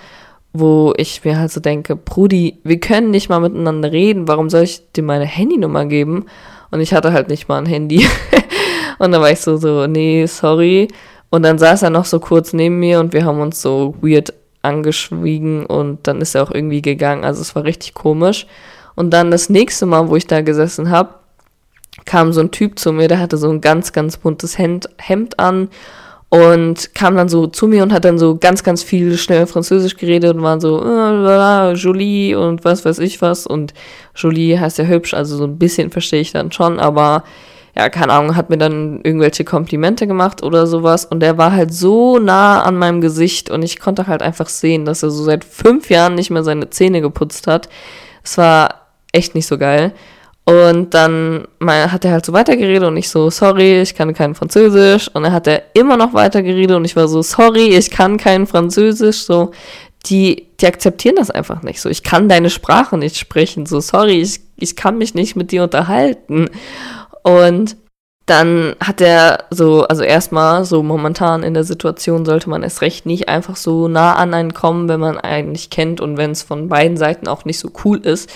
wo 0.52 0.94
ich 0.98 1.24
mir 1.24 1.38
halt 1.40 1.52
so 1.52 1.60
denke, 1.60 1.96
Brudi, 1.96 2.58
wir 2.64 2.80
können 2.80 3.12
nicht 3.12 3.30
mal 3.30 3.40
miteinander 3.40 3.92
reden, 3.92 4.28
warum 4.28 4.50
soll 4.50 4.64
ich 4.64 4.92
dir 4.94 5.04
meine 5.04 5.26
Handynummer 5.26 5.86
geben? 5.86 6.26
Und 6.72 6.82
ich 6.82 6.94
hatte 6.94 7.14
halt 7.14 7.30
nicht 7.30 7.48
mal 7.48 7.60
ein 7.60 7.66
Handy. 7.66 8.06
und 9.00 9.12
da 9.12 9.22
war 9.22 9.32
ich 9.32 9.40
so, 9.40 9.58
so, 9.58 9.88
nee, 9.88 10.26
sorry. 10.26 10.88
Und 11.30 11.44
dann 11.44 11.58
saß 11.58 11.84
er 11.84 11.90
noch 11.90 12.06
so 12.06 12.20
kurz 12.20 12.54
neben 12.54 12.80
mir 12.80 13.00
und 13.00 13.14
wir 13.14 13.26
haben 13.26 13.42
uns 13.42 13.62
so 13.62 13.96
weird 14.02 14.34
angeschwiegen 14.62 15.66
und 15.66 16.08
dann 16.08 16.22
ist 16.22 16.36
er 16.36 16.44
auch 16.44 16.52
irgendwie 16.52 16.82
gegangen. 16.82 17.24
Also 17.24 17.42
es 17.42 17.56
war 17.56 17.64
richtig 17.64 17.94
komisch. 17.94 18.48
Und 18.96 19.12
dann 19.12 19.32
das 19.32 19.50
nächste 19.50 19.86
Mal, 19.86 20.10
wo 20.10 20.16
ich 20.16 20.28
da 20.28 20.42
gesessen 20.42 20.90
habe, 20.90 21.16
kam 22.06 22.34
so 22.34 22.42
ein 22.42 22.52
Typ 22.52 22.80
zu 22.80 22.92
mir, 22.92 23.08
der 23.08 23.20
hatte 23.20 23.38
so 23.38 23.50
ein 23.50 23.62
ganz, 23.62 23.94
ganz 23.94 24.18
buntes 24.18 24.58
Hemd, 24.58 24.90
Hemd 24.98 25.40
an 25.40 25.70
und 26.30 26.94
kam 26.94 27.16
dann 27.16 27.30
so 27.30 27.48
zu 27.48 27.68
mir 27.68 27.84
und 27.84 27.94
hat 27.94 28.06
dann 28.06 28.18
so 28.18 28.38
ganz, 28.38 28.64
ganz 28.64 28.84
viel 28.84 29.18
schnell 29.18 29.48
Französisch 29.48 29.96
geredet 29.96 30.36
und 30.36 30.42
war 30.42 30.60
so, 30.60 30.84
äh, 30.84 31.74
Jolie 31.74 32.36
und 32.36 32.66
was 32.66 32.84
weiß 32.86 33.00
ich 33.00 33.22
was. 33.22 33.48
Und 33.48 33.74
Jolie 34.16 34.60
heißt 34.60 34.78
ja 34.78 34.86
hübsch, 34.86 35.14
also 35.14 35.38
so 35.38 35.46
ein 35.46 35.58
bisschen 35.58 35.90
verstehe 35.90 36.22
ich 36.22 36.34
dann 36.34 36.52
schon, 36.52 36.80
aber 36.80 37.24
ja, 37.78 37.90
keine 37.90 38.14
Ahnung, 38.14 38.36
hat 38.36 38.50
mir 38.50 38.58
dann 38.58 39.02
irgendwelche 39.04 39.44
Komplimente 39.44 40.08
gemacht 40.08 40.42
oder 40.42 40.66
sowas. 40.66 41.06
Und 41.06 41.20
der 41.20 41.38
war 41.38 41.52
halt 41.52 41.72
so 41.72 42.18
nah 42.18 42.64
an 42.64 42.76
meinem 42.76 43.02
Gesicht 43.02 43.52
und 43.52 43.62
ich 43.62 43.80
konnte 43.80 44.08
halt 44.08 44.24
einfach 44.24 44.50
sehen, 44.50 44.84
dass 44.84 45.04
er 45.04 45.12
so 45.12 45.24
seit 45.24 45.44
fünf 45.44 45.92
Jahren 45.92 46.16
nicht 46.16 46.32
mehr 46.32 46.44
seine 46.44 46.72
Zähne 46.72 47.02
geputzt 47.02 47.46
hat. 47.46 47.70
Es 48.24 48.36
war 48.40 48.88
echt 49.12 49.36
nicht 49.36 49.46
so 49.46 49.60
geil. 49.60 49.94
Und 50.44 50.96
dann 50.96 51.46
hat 51.62 52.04
er 52.04 52.12
halt 52.14 52.26
so 52.26 52.34
weitergeredet 52.34 52.88
und 52.88 52.98
ich 52.98 53.10
so, 53.10 53.30
sorry, 53.30 53.82
ich 53.82 53.94
kann 53.94 54.14
kein 54.16 54.34
Französisch. 54.34 55.10
Und 55.14 55.24
dann 55.24 55.34
hat 55.34 55.46
er 55.46 55.62
immer 55.76 55.98
noch 55.98 56.14
weitergeredet 56.16 56.76
und 56.76 56.86
ich 56.86 56.96
war 56.96 57.08
so, 57.08 57.22
sorry, 57.22 57.76
ich 57.76 57.92
kann 57.92 58.18
kein 58.18 58.48
Französisch. 58.48 59.20
So, 59.20 59.52
die, 60.08 60.48
die 60.60 60.66
akzeptieren 60.66 61.18
das 61.18 61.30
einfach 61.30 61.62
nicht. 61.62 61.80
So, 61.80 61.90
ich 61.90 62.02
kann 62.02 62.28
deine 62.28 62.50
Sprache 62.50 62.98
nicht 62.98 63.18
sprechen. 63.18 63.68
So, 63.68 63.82
sorry, 63.82 64.22
ich, 64.22 64.40
ich 64.56 64.76
kann 64.76 64.98
mich 64.98 65.14
nicht 65.14 65.36
mit 65.36 65.52
dir 65.52 65.64
unterhalten. 65.64 66.50
Und 67.28 67.76
dann 68.26 68.76
hat 68.82 69.02
er 69.02 69.46
so, 69.50 69.84
also 69.84 70.04
erstmal 70.04 70.64
so 70.64 70.82
momentan 70.82 71.44
in 71.44 71.54
der 71.54 71.66
Situation 71.66 72.26
sollte 72.26 72.50
man 72.50 72.64
es 72.64 72.82
recht 72.82 73.06
nicht 73.06 73.28
einfach 73.28 73.58
so 73.58 73.90
nah 73.90 74.16
an 74.16 74.34
einen 74.34 74.54
kommen, 74.54 74.88
wenn 74.88 75.02
man 75.02 75.18
einen 75.18 75.52
nicht 75.52 75.72
kennt 75.72 76.00
und 76.00 76.16
wenn 76.16 76.32
es 76.32 76.42
von 76.42 76.70
beiden 76.70 76.96
Seiten 76.96 77.28
auch 77.28 77.44
nicht 77.44 77.60
so 77.60 77.70
cool 77.84 78.00
ist. 78.00 78.30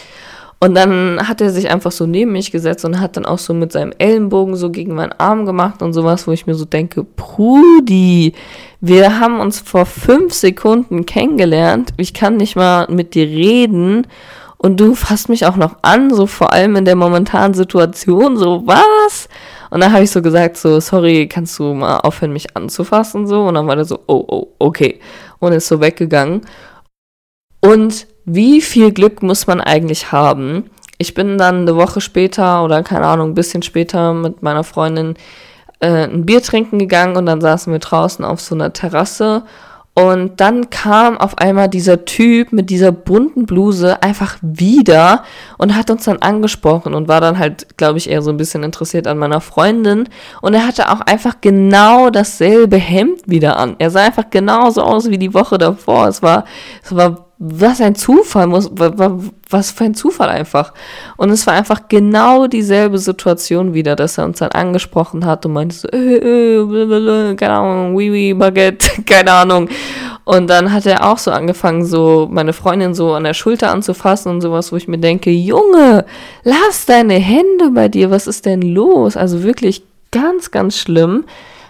Und 0.59 0.75
dann 0.75 1.25
hat 1.25 1.39
er 1.39 1.51
sich 1.51 1.71
einfach 1.71 1.91
so 1.91 2.05
neben 2.05 2.33
mich 2.33 2.51
gesetzt 2.51 2.83
und 2.83 2.99
hat 2.99 3.15
dann 3.15 3.25
auch 3.25 3.39
so 3.39 3.53
mit 3.53 3.71
seinem 3.71 3.93
Ellenbogen 3.97 4.55
so 4.55 4.71
gegen 4.71 4.93
meinen 4.93 5.13
Arm 5.17 5.45
gemacht 5.45 5.81
und 5.81 5.93
sowas, 5.93 6.27
wo 6.27 6.31
ich 6.33 6.45
mir 6.45 6.55
so 6.55 6.65
denke, 6.65 7.03
Brudi, 7.03 8.33
wir 8.81 9.19
haben 9.19 9.39
uns 9.39 9.59
vor 9.61 9.85
fünf 9.85 10.33
Sekunden 10.33 11.05
kennengelernt. 11.05 11.93
Ich 11.95 12.13
kann 12.13 12.37
nicht 12.37 12.57
mal 12.57 12.87
mit 12.89 13.15
dir 13.15 13.25
reden. 13.25 14.05
Und 14.63 14.79
du 14.79 14.93
fasst 14.93 15.27
mich 15.27 15.47
auch 15.47 15.55
noch 15.55 15.77
an, 15.81 16.13
so 16.13 16.27
vor 16.27 16.53
allem 16.53 16.75
in 16.75 16.85
der 16.85 16.95
momentanen 16.95 17.55
Situation, 17.55 18.37
so 18.37 18.61
was? 18.67 19.27
Und 19.71 19.81
dann 19.81 19.91
habe 19.91 20.03
ich 20.03 20.11
so 20.11 20.21
gesagt, 20.21 20.55
so, 20.55 20.79
sorry, 20.79 21.27
kannst 21.27 21.57
du 21.57 21.73
mal 21.73 21.97
aufhören, 21.97 22.31
mich 22.31 22.55
anzufassen, 22.55 23.25
so? 23.25 23.45
Und 23.47 23.55
dann 23.55 23.65
war 23.65 23.75
der 23.75 23.85
so, 23.85 24.01
oh, 24.05 24.23
oh, 24.27 24.47
okay. 24.59 24.99
Und 25.39 25.53
ist 25.53 25.67
so 25.67 25.81
weggegangen. 25.81 26.41
Und 27.59 28.05
wie 28.25 28.61
viel 28.61 28.91
Glück 28.91 29.23
muss 29.23 29.47
man 29.47 29.61
eigentlich 29.61 30.11
haben? 30.11 30.69
Ich 30.99 31.15
bin 31.15 31.39
dann 31.39 31.61
eine 31.61 31.75
Woche 31.75 31.99
später 31.99 32.63
oder 32.63 32.83
keine 32.83 33.07
Ahnung, 33.07 33.31
ein 33.31 33.33
bisschen 33.33 33.63
später 33.63 34.13
mit 34.13 34.43
meiner 34.43 34.63
Freundin 34.63 35.15
äh, 35.79 36.03
ein 36.03 36.27
Bier 36.27 36.43
trinken 36.43 36.77
gegangen 36.77 37.17
und 37.17 37.25
dann 37.25 37.41
saßen 37.41 37.73
wir 37.73 37.79
draußen 37.79 38.23
auf 38.23 38.39
so 38.39 38.53
einer 38.53 38.73
Terrasse 38.73 39.43
und 39.93 40.39
dann 40.39 40.69
kam 40.69 41.17
auf 41.17 41.37
einmal 41.37 41.67
dieser 41.67 42.05
Typ 42.05 42.53
mit 42.53 42.69
dieser 42.69 42.93
bunten 42.93 43.45
Bluse 43.45 44.01
einfach 44.01 44.37
wieder 44.41 45.23
und 45.57 45.75
hat 45.75 45.89
uns 45.89 46.05
dann 46.05 46.19
angesprochen 46.19 46.93
und 46.93 47.09
war 47.09 47.19
dann 47.19 47.37
halt, 47.37 47.77
glaube 47.77 47.97
ich, 47.97 48.09
eher 48.09 48.21
so 48.21 48.29
ein 48.29 48.37
bisschen 48.37 48.63
interessiert 48.63 49.05
an 49.05 49.17
meiner 49.17 49.41
Freundin. 49.41 50.07
Und 50.41 50.53
er 50.53 50.65
hatte 50.65 50.89
auch 50.89 51.01
einfach 51.01 51.41
genau 51.41 52.09
dasselbe 52.09 52.77
Hemd 52.77 53.19
wieder 53.25 53.57
an. 53.57 53.75
Er 53.79 53.91
sah 53.91 54.05
einfach 54.05 54.29
genauso 54.29 54.81
aus 54.81 55.09
wie 55.09 55.17
die 55.17 55.33
Woche 55.33 55.57
davor. 55.57 56.07
Es 56.07 56.23
war, 56.23 56.45
es 56.81 56.95
war 56.95 57.30
was 57.43 57.81
ein 57.81 57.95
Zufall, 57.95 58.45
muss, 58.45 58.69
was 59.49 59.71
für 59.71 59.85
ein 59.85 59.95
Zufall 59.95 60.29
einfach. 60.29 60.73
Und 61.17 61.31
es 61.31 61.47
war 61.47 61.55
einfach 61.55 61.87
genau 61.89 62.45
dieselbe 62.45 62.99
Situation 62.99 63.73
wieder, 63.73 63.95
dass 63.95 64.19
er 64.19 64.25
uns 64.25 64.37
dann 64.37 64.51
angesprochen 64.51 65.25
hat 65.25 65.47
und 65.47 65.53
meinte 65.53 65.75
so, 65.75 65.87
äh, 65.87 66.17
äh, 66.17 67.35
keine 67.35 67.53
Ahnung, 67.53 67.95
oui, 67.95 68.11
oui, 68.11 68.33
Baguette, 68.35 69.01
keine 69.07 69.31
Ahnung. 69.31 69.69
Und 70.23 70.51
dann 70.51 70.71
hat 70.71 70.85
er 70.85 71.09
auch 71.09 71.17
so 71.17 71.31
angefangen, 71.31 71.83
so 71.83 72.29
meine 72.31 72.53
Freundin 72.53 72.93
so 72.93 73.13
an 73.13 73.23
der 73.23 73.33
Schulter 73.33 73.71
anzufassen 73.71 74.31
und 74.31 74.41
sowas, 74.41 74.71
wo 74.71 74.75
ich 74.75 74.87
mir 74.87 74.99
denke, 74.99 75.31
Junge, 75.31 76.05
lass 76.43 76.85
deine 76.85 77.15
Hände 77.15 77.71
bei 77.73 77.87
dir, 77.87 78.11
was 78.11 78.27
ist 78.27 78.45
denn 78.45 78.61
los? 78.61 79.17
Also 79.17 79.41
wirklich 79.41 79.81
ganz, 80.11 80.51
ganz 80.51 80.77
schlimm. 80.77 81.25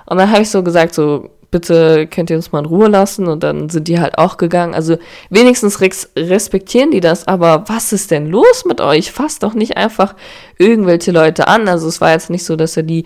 Und 0.06 0.18
dann 0.18 0.30
habe 0.30 0.42
ich 0.42 0.50
so 0.50 0.64
gesagt, 0.64 0.94
so, 0.94 1.30
bitte 1.52 2.08
könnt 2.08 2.30
ihr 2.30 2.38
uns 2.38 2.52
mal 2.52 2.60
in 2.60 2.66
Ruhe 2.66 2.88
lassen 2.88 3.28
und 3.28 3.44
dann 3.44 3.70
sind 3.70 3.88
die 3.88 4.00
halt 4.00 4.18
auch 4.18 4.38
gegangen. 4.38 4.74
Also 4.74 4.98
wenigstens 5.30 5.80
respektieren 5.82 6.92
die 6.92 7.02
das, 7.02 7.28
aber 7.28 7.66
was 7.68 7.92
ist 7.94 8.10
denn 8.10 8.28
los 8.28 8.66
mit 8.66 8.82
euch? 8.82 9.12
Fasst 9.12 9.44
doch 9.44 9.54
nicht 9.54 9.78
einfach 9.78 10.16
irgendwelche 10.58 11.12
Leute 11.12 11.48
an. 11.48 11.68
Also 11.68 11.88
es 11.88 12.02
war 12.02 12.12
jetzt 12.12 12.30
nicht 12.30 12.46
so, 12.46 12.56
dass 12.56 12.78
er 12.78 12.84
die 12.84 13.04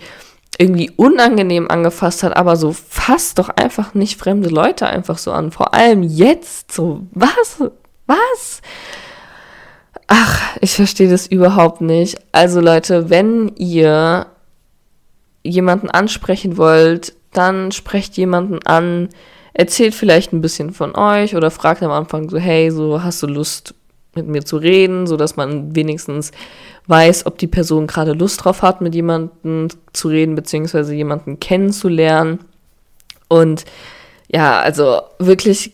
irgendwie 0.58 0.90
unangenehm 0.96 1.68
angefasst 1.70 2.22
hat, 2.22 2.36
aber 2.36 2.56
so 2.56 2.72
fasst 2.72 3.38
doch 3.38 3.50
einfach 3.50 3.94
nicht 3.94 4.18
fremde 4.18 4.48
Leute 4.48 4.86
einfach 4.86 5.18
so 5.18 5.32
an. 5.32 5.50
Vor 5.50 5.74
allem 5.74 6.02
jetzt 6.02 6.72
so, 6.72 7.02
was? 7.10 7.60
Was? 8.06 8.62
Ach, 10.06 10.40
ich 10.60 10.76
verstehe 10.76 11.10
das 11.10 11.26
überhaupt 11.26 11.80
nicht. 11.80 12.18
Also 12.30 12.60
Leute, 12.60 13.10
wenn 13.10 13.52
ihr 13.56 14.26
jemanden 15.42 15.90
ansprechen 15.90 16.56
wollt, 16.56 17.14
dann 17.36 17.72
sprecht 17.72 18.16
jemanden 18.16 18.58
an, 18.66 19.08
erzählt 19.52 19.94
vielleicht 19.94 20.32
ein 20.32 20.40
bisschen 20.40 20.72
von 20.72 20.94
euch 20.96 21.34
oder 21.34 21.50
fragt 21.50 21.82
am 21.82 21.90
Anfang 21.90 22.28
so, 22.28 22.38
hey, 22.38 22.70
so 22.70 23.02
hast 23.02 23.22
du 23.22 23.26
Lust 23.26 23.74
mit 24.14 24.26
mir 24.26 24.44
zu 24.44 24.56
reden, 24.56 25.06
so 25.06 25.16
dass 25.16 25.36
man 25.36 25.74
wenigstens 25.76 26.32
weiß, 26.86 27.26
ob 27.26 27.38
die 27.38 27.46
Person 27.46 27.86
gerade 27.86 28.12
Lust 28.12 28.44
drauf 28.44 28.62
hat, 28.62 28.80
mit 28.80 28.94
jemandem 28.94 29.68
zu 29.92 30.08
reden, 30.08 30.34
beziehungsweise 30.34 30.94
jemanden 30.94 31.40
kennenzulernen. 31.40 32.40
Und 33.28 33.64
ja, 34.28 34.58
also 34.60 35.02
wirklich 35.18 35.72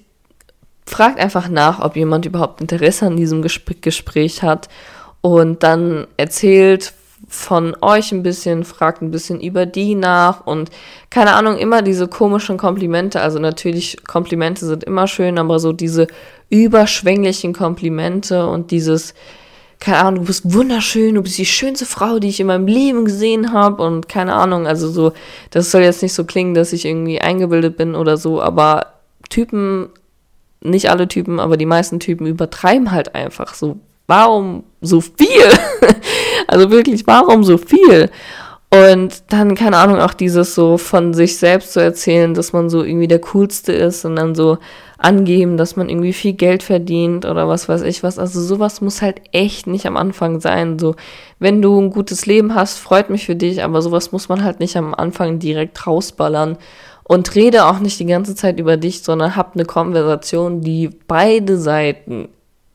fragt 0.87 1.19
einfach 1.19 1.49
nach, 1.49 1.81
ob 1.81 1.97
jemand 1.97 2.27
überhaupt 2.27 2.61
Interesse 2.61 3.07
an 3.07 3.17
diesem 3.17 3.43
Gespräch 3.43 4.43
hat 4.43 4.69
und 5.21 5.63
dann 5.63 6.07
erzählt 6.17 6.93
von 7.29 7.77
euch 7.81 8.13
ein 8.13 8.23
bisschen, 8.23 8.65
fragt 8.65 9.03
ein 9.03 9.11
bisschen 9.11 9.41
über 9.41 9.67
die 9.67 9.95
nach 9.95 10.47
und 10.47 10.71
keine 11.11 11.35
Ahnung, 11.35 11.57
immer 11.57 11.83
diese 11.83 12.09
komischen 12.09 12.59
Komplimente. 12.59 13.21
Also 13.21 13.39
natürlich, 13.39 14.05
Komplimente 14.07 14.67
sind 14.67 14.85
immer 14.85 15.07
schön, 15.07 15.39
aber 15.39 15.59
so 15.59 15.73
diese 15.73 16.07
überschwänglichen 16.51 17.53
Komplimente 17.53 18.47
und 18.47 18.71
dieses, 18.71 19.15
keine 19.81 19.99
Ahnung, 19.99 20.21
du 20.21 20.27
bist 20.27 20.53
wunderschön, 20.53 21.15
du 21.15 21.23
bist 21.23 21.39
die 21.39 21.47
schönste 21.47 21.87
Frau, 21.87 22.19
die 22.19 22.29
ich 22.29 22.41
in 22.41 22.47
meinem 22.47 22.67
Leben 22.67 23.05
gesehen 23.05 23.53
habe 23.53 23.83
und 23.83 24.09
keine 24.09 24.35
Ahnung, 24.35 24.67
also 24.67 24.89
so, 24.91 25.13
das 25.51 25.71
soll 25.71 25.83
jetzt 25.83 26.03
nicht 26.03 26.13
so 26.13 26.25
klingen, 26.25 26.55
dass 26.55 26.73
ich 26.73 26.85
irgendwie 26.85 27.21
eingebildet 27.21 27.77
bin 27.77 27.95
oder 27.95 28.17
so, 28.17 28.43
aber 28.43 28.87
Typen, 29.31 29.89
nicht 30.61 30.91
alle 30.91 31.09
Typen, 31.09 31.41
aber 31.41 31.57
die 31.57 31.67
meisten 31.67 31.99
Typen 31.99 32.27
übertreiben 32.27 32.93
halt 32.93 33.15
einfach 33.15 33.55
so. 33.55 33.79
Warum 34.07 34.65
so 34.81 35.01
viel? 35.01 35.29
Also 36.49 36.71
wirklich, 36.71 37.07
warum 37.07 37.45
so 37.45 37.57
viel? 37.57 38.11
Und 38.75 39.25
dann, 39.29 39.55
keine 39.55 39.77
Ahnung, 39.77 40.01
auch 40.01 40.15
dieses 40.15 40.55
so 40.55 40.79
von 40.79 41.13
sich 41.13 41.37
selbst 41.37 41.75
zu 41.75 41.81
erzählen, 41.81 42.33
dass 42.33 42.55
man 42.55 42.71
so 42.71 42.83
irgendwie 42.83 43.07
der 43.07 43.21
Coolste 43.21 43.73
ist 43.73 44.05
und 44.07 44.17
dann 44.17 44.35
so 44.35 44.59
angeben, 44.97 45.59
dass 45.59 45.77
man 45.77 45.91
irgendwie 45.91 46.13
viel 46.13 46.33
Geld 46.33 46.63
verdient 46.63 47.27
oder 47.27 47.49
was 47.49 47.69
weiß 47.69 47.83
ich 47.83 48.03
was. 48.03 48.19
Also 48.19 48.41
sowas 48.41 48.81
muss 48.81 49.03
halt 49.03 49.21
echt 49.33 49.67
nicht 49.67 49.87
am 49.87 49.99
Anfang 49.99 50.41
sein. 50.41 50.79
So, 50.79 50.95
wenn 51.39 51.61
du 51.61 51.79
ein 51.79 51.91
gutes 51.91 52.25
Leben 52.25 52.55
hast, 52.55 52.79
freut 52.79 53.11
mich 53.11 53.27
für 53.27 53.37
dich, 53.37 53.63
aber 53.63 53.83
sowas 53.83 54.11
muss 54.11 54.31
man 54.31 54.43
halt 54.43 54.59
nicht 54.59 54.77
am 54.77 54.95
Anfang 54.95 55.39
direkt 55.39 55.87
rausballern. 55.87 56.57
Und 57.05 57.35
rede 57.35 57.67
auch 57.67 57.79
nicht 57.79 57.99
die 58.01 58.07
ganze 58.07 58.35
Zeit 58.35 58.59
über 58.59 58.79
dich, 58.79 59.03
sondern 59.03 59.37
hab 59.37 59.55
eine 59.55 59.65
Konversation, 59.65 60.63
die 60.63 60.89
beide 61.09 61.59
Seiten 61.59 62.29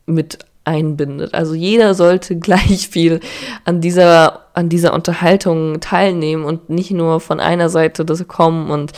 mit 0.06 0.38
einbindet. 0.68 1.34
Also 1.34 1.54
jeder 1.54 1.94
sollte 1.94 2.36
gleich 2.38 2.88
viel 2.88 3.20
an 3.64 3.80
dieser, 3.80 4.46
an 4.54 4.68
dieser 4.68 4.92
Unterhaltung 4.92 5.80
teilnehmen 5.80 6.44
und 6.44 6.70
nicht 6.70 6.90
nur 6.90 7.20
von 7.20 7.40
einer 7.40 7.68
Seite 7.68 8.04
das 8.04 8.26
kommen 8.28 8.70
und 8.70 8.92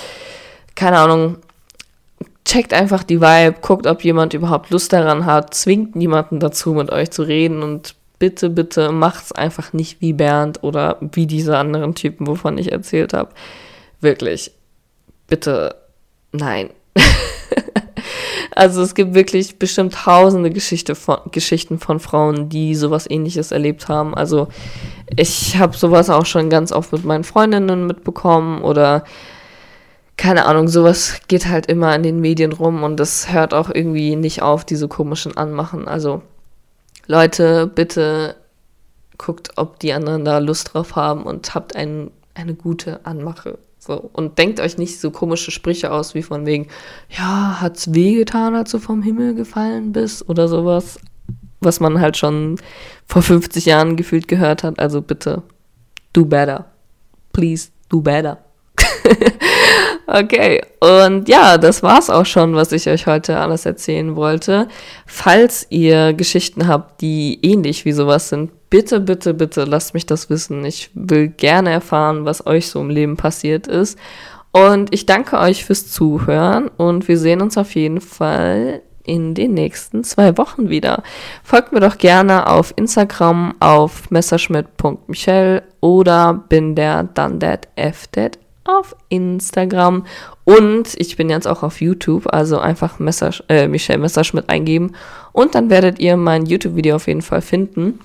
keine 0.75 0.99
Ahnung, 0.99 1.37
checkt 2.45 2.73
einfach 2.73 3.03
die 3.05 3.21
Vibe, 3.21 3.57
guckt, 3.61 3.87
ob 3.87 4.03
jemand 4.03 4.35
überhaupt 4.35 4.71
Lust 4.71 4.93
daran 4.93 5.27
hat, 5.27 5.55
zwingt 5.55 5.95
niemanden 5.95 6.41
dazu, 6.41 6.73
mit 6.73 6.91
euch 6.91 7.11
zu 7.11 7.23
reden 7.23 7.63
und 7.63 7.95
bitte, 8.19 8.51
bitte 8.51 8.91
macht's 8.93 9.33
einfach 9.33 9.73
nicht 9.73 10.01
wie 10.01 10.13
Bernd 10.13 10.63
oder 10.63 10.97
wie 11.01 11.27
diese 11.27 11.57
anderen 11.57 11.95
Typen, 11.95 12.27
wovon 12.27 12.59
ich 12.59 12.73
erzählt 12.73 13.13
habe. 13.13 13.31
Wirklich. 14.01 14.53
Bitte, 15.27 15.77
nein. 16.33 16.71
also 18.55 18.83
es 18.83 18.95
gibt 18.95 19.15
wirklich 19.15 19.59
bestimmt 19.59 19.95
tausende 19.95 20.51
Geschichte 20.51 20.95
von, 20.95 21.19
Geschichten 21.31 21.79
von 21.79 22.01
Frauen, 22.01 22.49
die 22.49 22.75
sowas 22.75 23.09
ähnliches 23.09 23.53
erlebt 23.53 23.89
haben. 23.89 24.15
Also 24.15 24.49
ich 25.17 25.57
habe 25.59 25.77
sowas 25.77 26.11
auch 26.11 26.27
schon 26.27 26.51
ganz 26.51 26.73
oft 26.73 26.93
mit 26.93 27.05
meinen 27.05 27.25
Freundinnen 27.25 27.87
mitbekommen 27.87 28.63
oder 28.63 29.05
keine 30.17 30.45
Ahnung, 30.45 30.69
sowas 30.69 31.23
geht 31.29 31.47
halt 31.47 31.67
immer 31.67 31.95
in 31.95 32.03
den 32.03 32.21
Medien 32.21 32.53
rum 32.53 32.83
und 32.83 32.99
das 32.99 33.33
hört 33.33 33.55
auch 33.55 33.71
irgendwie 33.73 34.17
nicht 34.17 34.43
auf, 34.43 34.67
diese 34.67 34.87
komischen 34.87 35.37
Anmachen. 35.37 35.89
Also 35.89 36.21
Leute, 37.07 37.67
bitte 37.67 38.37
guckt, 39.17 39.53
ob 39.57 39.79
die 39.81 39.93
anderen 39.93 40.25
da 40.25 40.39
Lust 40.39 40.75
drauf 40.75 40.95
haben 40.95 41.23
und 41.23 41.55
habt 41.55 41.75
ein, 41.75 42.11
eine 42.35 42.55
gute 42.55 43.01
Anmache. 43.05 43.59
So. 43.83 44.11
Und 44.13 44.39
denkt 44.39 44.61
euch 44.61 44.77
nicht 44.77 45.01
so 45.01 45.11
komische 45.11 45.51
Sprüche 45.51 45.91
aus, 45.91 46.15
wie 46.15 46.23
von 46.23 46.45
wegen, 46.45 46.69
ja, 47.09 47.61
hat's 47.63 47.95
wehgetan, 47.95 48.55
als 48.55 48.71
du 48.73 48.79
vom 48.79 49.03
Himmel 49.03 49.35
gefallen 49.35 49.93
bist 49.93 50.29
oder 50.29 50.49
sowas, 50.49 51.01
was 51.61 51.81
man 51.81 51.99
halt 51.99 52.19
schon 52.19 52.57
vor 53.07 53.23
50 53.23 53.65
Jahren 53.65 53.97
gefühlt 53.97 54.29
gehört 54.29 54.65
hat. 54.65 54.79
Also 54.79 55.01
bitte, 55.01 55.43
do 56.13 56.27
better. 56.27 56.67
Please, 57.33 57.71
do 57.89 58.03
better. 58.03 58.45
Okay, 60.13 60.61
und 60.81 61.29
ja, 61.29 61.57
das 61.57 61.85
war's 61.85 62.11
auch 62.11 62.27
schon, 62.27 62.57
was 62.57 62.73
ich 62.73 62.89
euch 62.89 63.07
heute 63.07 63.39
alles 63.39 63.65
erzählen 63.65 64.17
wollte. 64.17 64.67
Falls 65.07 65.69
ihr 65.71 66.15
Geschichten 66.15 66.67
habt, 66.67 67.01
die 67.01 67.39
ähnlich 67.43 67.85
wie 67.85 67.93
sowas 67.93 68.29
sind, 68.29 68.51
bitte, 68.71 69.01
bitte, 69.01 69.35
bitte 69.35 69.65
lasst 69.65 69.95
mich 69.95 70.07
das 70.07 70.31
wissen. 70.31 70.65
Ich 70.65 70.91
will 70.95 71.29
gerne 71.29 71.71
erfahren, 71.71 72.25
was 72.25 72.47
euch 72.47 72.69
so 72.69 72.81
im 72.81 72.89
Leben 72.91 73.17
passiert 73.17 73.67
ist. 73.67 73.99
Und 74.53 74.93
ich 74.93 75.07
danke 75.07 75.39
euch 75.39 75.65
fürs 75.65 75.89
Zuhören 75.89 76.69
und 76.77 77.07
wir 77.07 77.19
sehen 77.19 77.41
uns 77.41 77.57
auf 77.57 77.75
jeden 77.75 78.01
Fall 78.01 78.83
in 79.05 79.35
den 79.35 79.55
nächsten 79.55 80.05
zwei 80.05 80.37
Wochen 80.39 80.69
wieder. 80.69 81.03
Folgt 81.43 81.73
mir 81.73 81.81
doch 81.81 81.99
gerne 81.99 82.49
auf 82.49 82.73
Instagram 82.77 83.55
auf 83.61 84.11
messerschmidt.michelle 84.11 85.63
oder 85.81 86.35
bin 86.49 86.75
der 86.75 87.05
dann 87.05 87.41
that 87.41 87.69
auf 88.65 88.95
Instagram 89.09 90.07
und 90.45 90.95
ich 90.97 91.17
bin 91.17 91.31
jetzt 91.31 91.49
auch 91.49 91.63
auf 91.63 91.81
YouTube, 91.81 92.33
also 92.33 92.59
einfach 92.59 92.99
Messer, 92.99 93.33
äh, 93.49 93.67
Michelle 93.67 93.99
Messerschmidt 93.99 94.49
eingeben 94.49 94.93
und 95.33 95.55
dann 95.55 95.71
werdet 95.71 95.99
ihr 95.99 96.17
mein 96.17 96.47
YouTube-Video 96.47 96.97
auf 96.97 97.09
jeden 97.09 97.23
Fall 97.23 97.41
finden. 97.41 97.99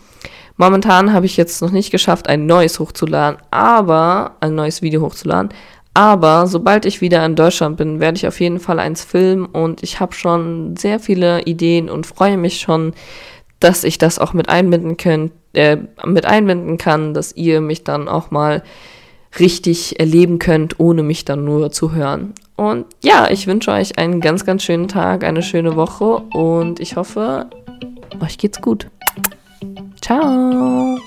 Momentan 0.57 1.11
habe 1.11 1.25
ich 1.25 1.35
jetzt 1.37 1.61
noch 1.61 1.71
nicht 1.71 1.91
geschafft, 1.91 2.27
ein 2.27 2.45
neues 2.45 2.79
hochzuladen, 2.79 3.39
aber 3.51 4.37
ein 4.39 4.55
neues 4.55 4.81
Video 4.81 5.01
hochzuladen. 5.01 5.49
Aber 5.93 6.47
sobald 6.47 6.85
ich 6.85 7.01
wieder 7.01 7.25
in 7.25 7.35
Deutschland 7.35 7.77
bin, 7.77 7.99
werde 7.99 8.17
ich 8.17 8.27
auf 8.27 8.39
jeden 8.39 8.59
Fall 8.59 8.79
eins 8.79 9.03
filmen 9.03 9.45
und 9.45 9.81
ich 9.81 9.99
habe 9.99 10.13
schon 10.13 10.75
sehr 10.75 10.99
viele 10.99 11.43
Ideen 11.43 11.89
und 11.89 12.05
freue 12.05 12.37
mich 12.37 12.59
schon, 12.59 12.93
dass 13.61 13.85
ich 13.85 13.97
das 13.97 14.19
auch 14.19 14.33
mit 14.33 14.49
einbinden 14.49 14.97
könnt, 14.97 15.31
äh, 15.53 15.77
mit 16.05 16.25
einbinden 16.25 16.77
kann, 16.77 17.13
dass 17.13 17.35
ihr 17.35 17.61
mich 17.61 17.85
dann 17.85 18.09
auch 18.09 18.29
mal 18.29 18.61
richtig 19.39 19.99
erleben 19.99 20.39
könnt, 20.39 20.79
ohne 20.79 21.03
mich 21.03 21.25
dann 21.25 21.45
nur 21.45 21.71
zu 21.71 21.93
hören. 21.93 22.33
Und 22.57 22.85
ja, 23.03 23.29
ich 23.29 23.47
wünsche 23.47 23.71
euch 23.71 23.97
einen 23.97 24.21
ganz, 24.21 24.45
ganz 24.45 24.63
schönen 24.63 24.87
Tag, 24.87 25.23
eine 25.23 25.43
schöne 25.43 25.75
Woche 25.75 26.23
und 26.33 26.79
ich 26.79 26.95
hoffe, 26.95 27.49
euch 28.21 28.37
geht's 28.37 28.61
gut. 28.61 28.87
Ciao. 30.01 30.97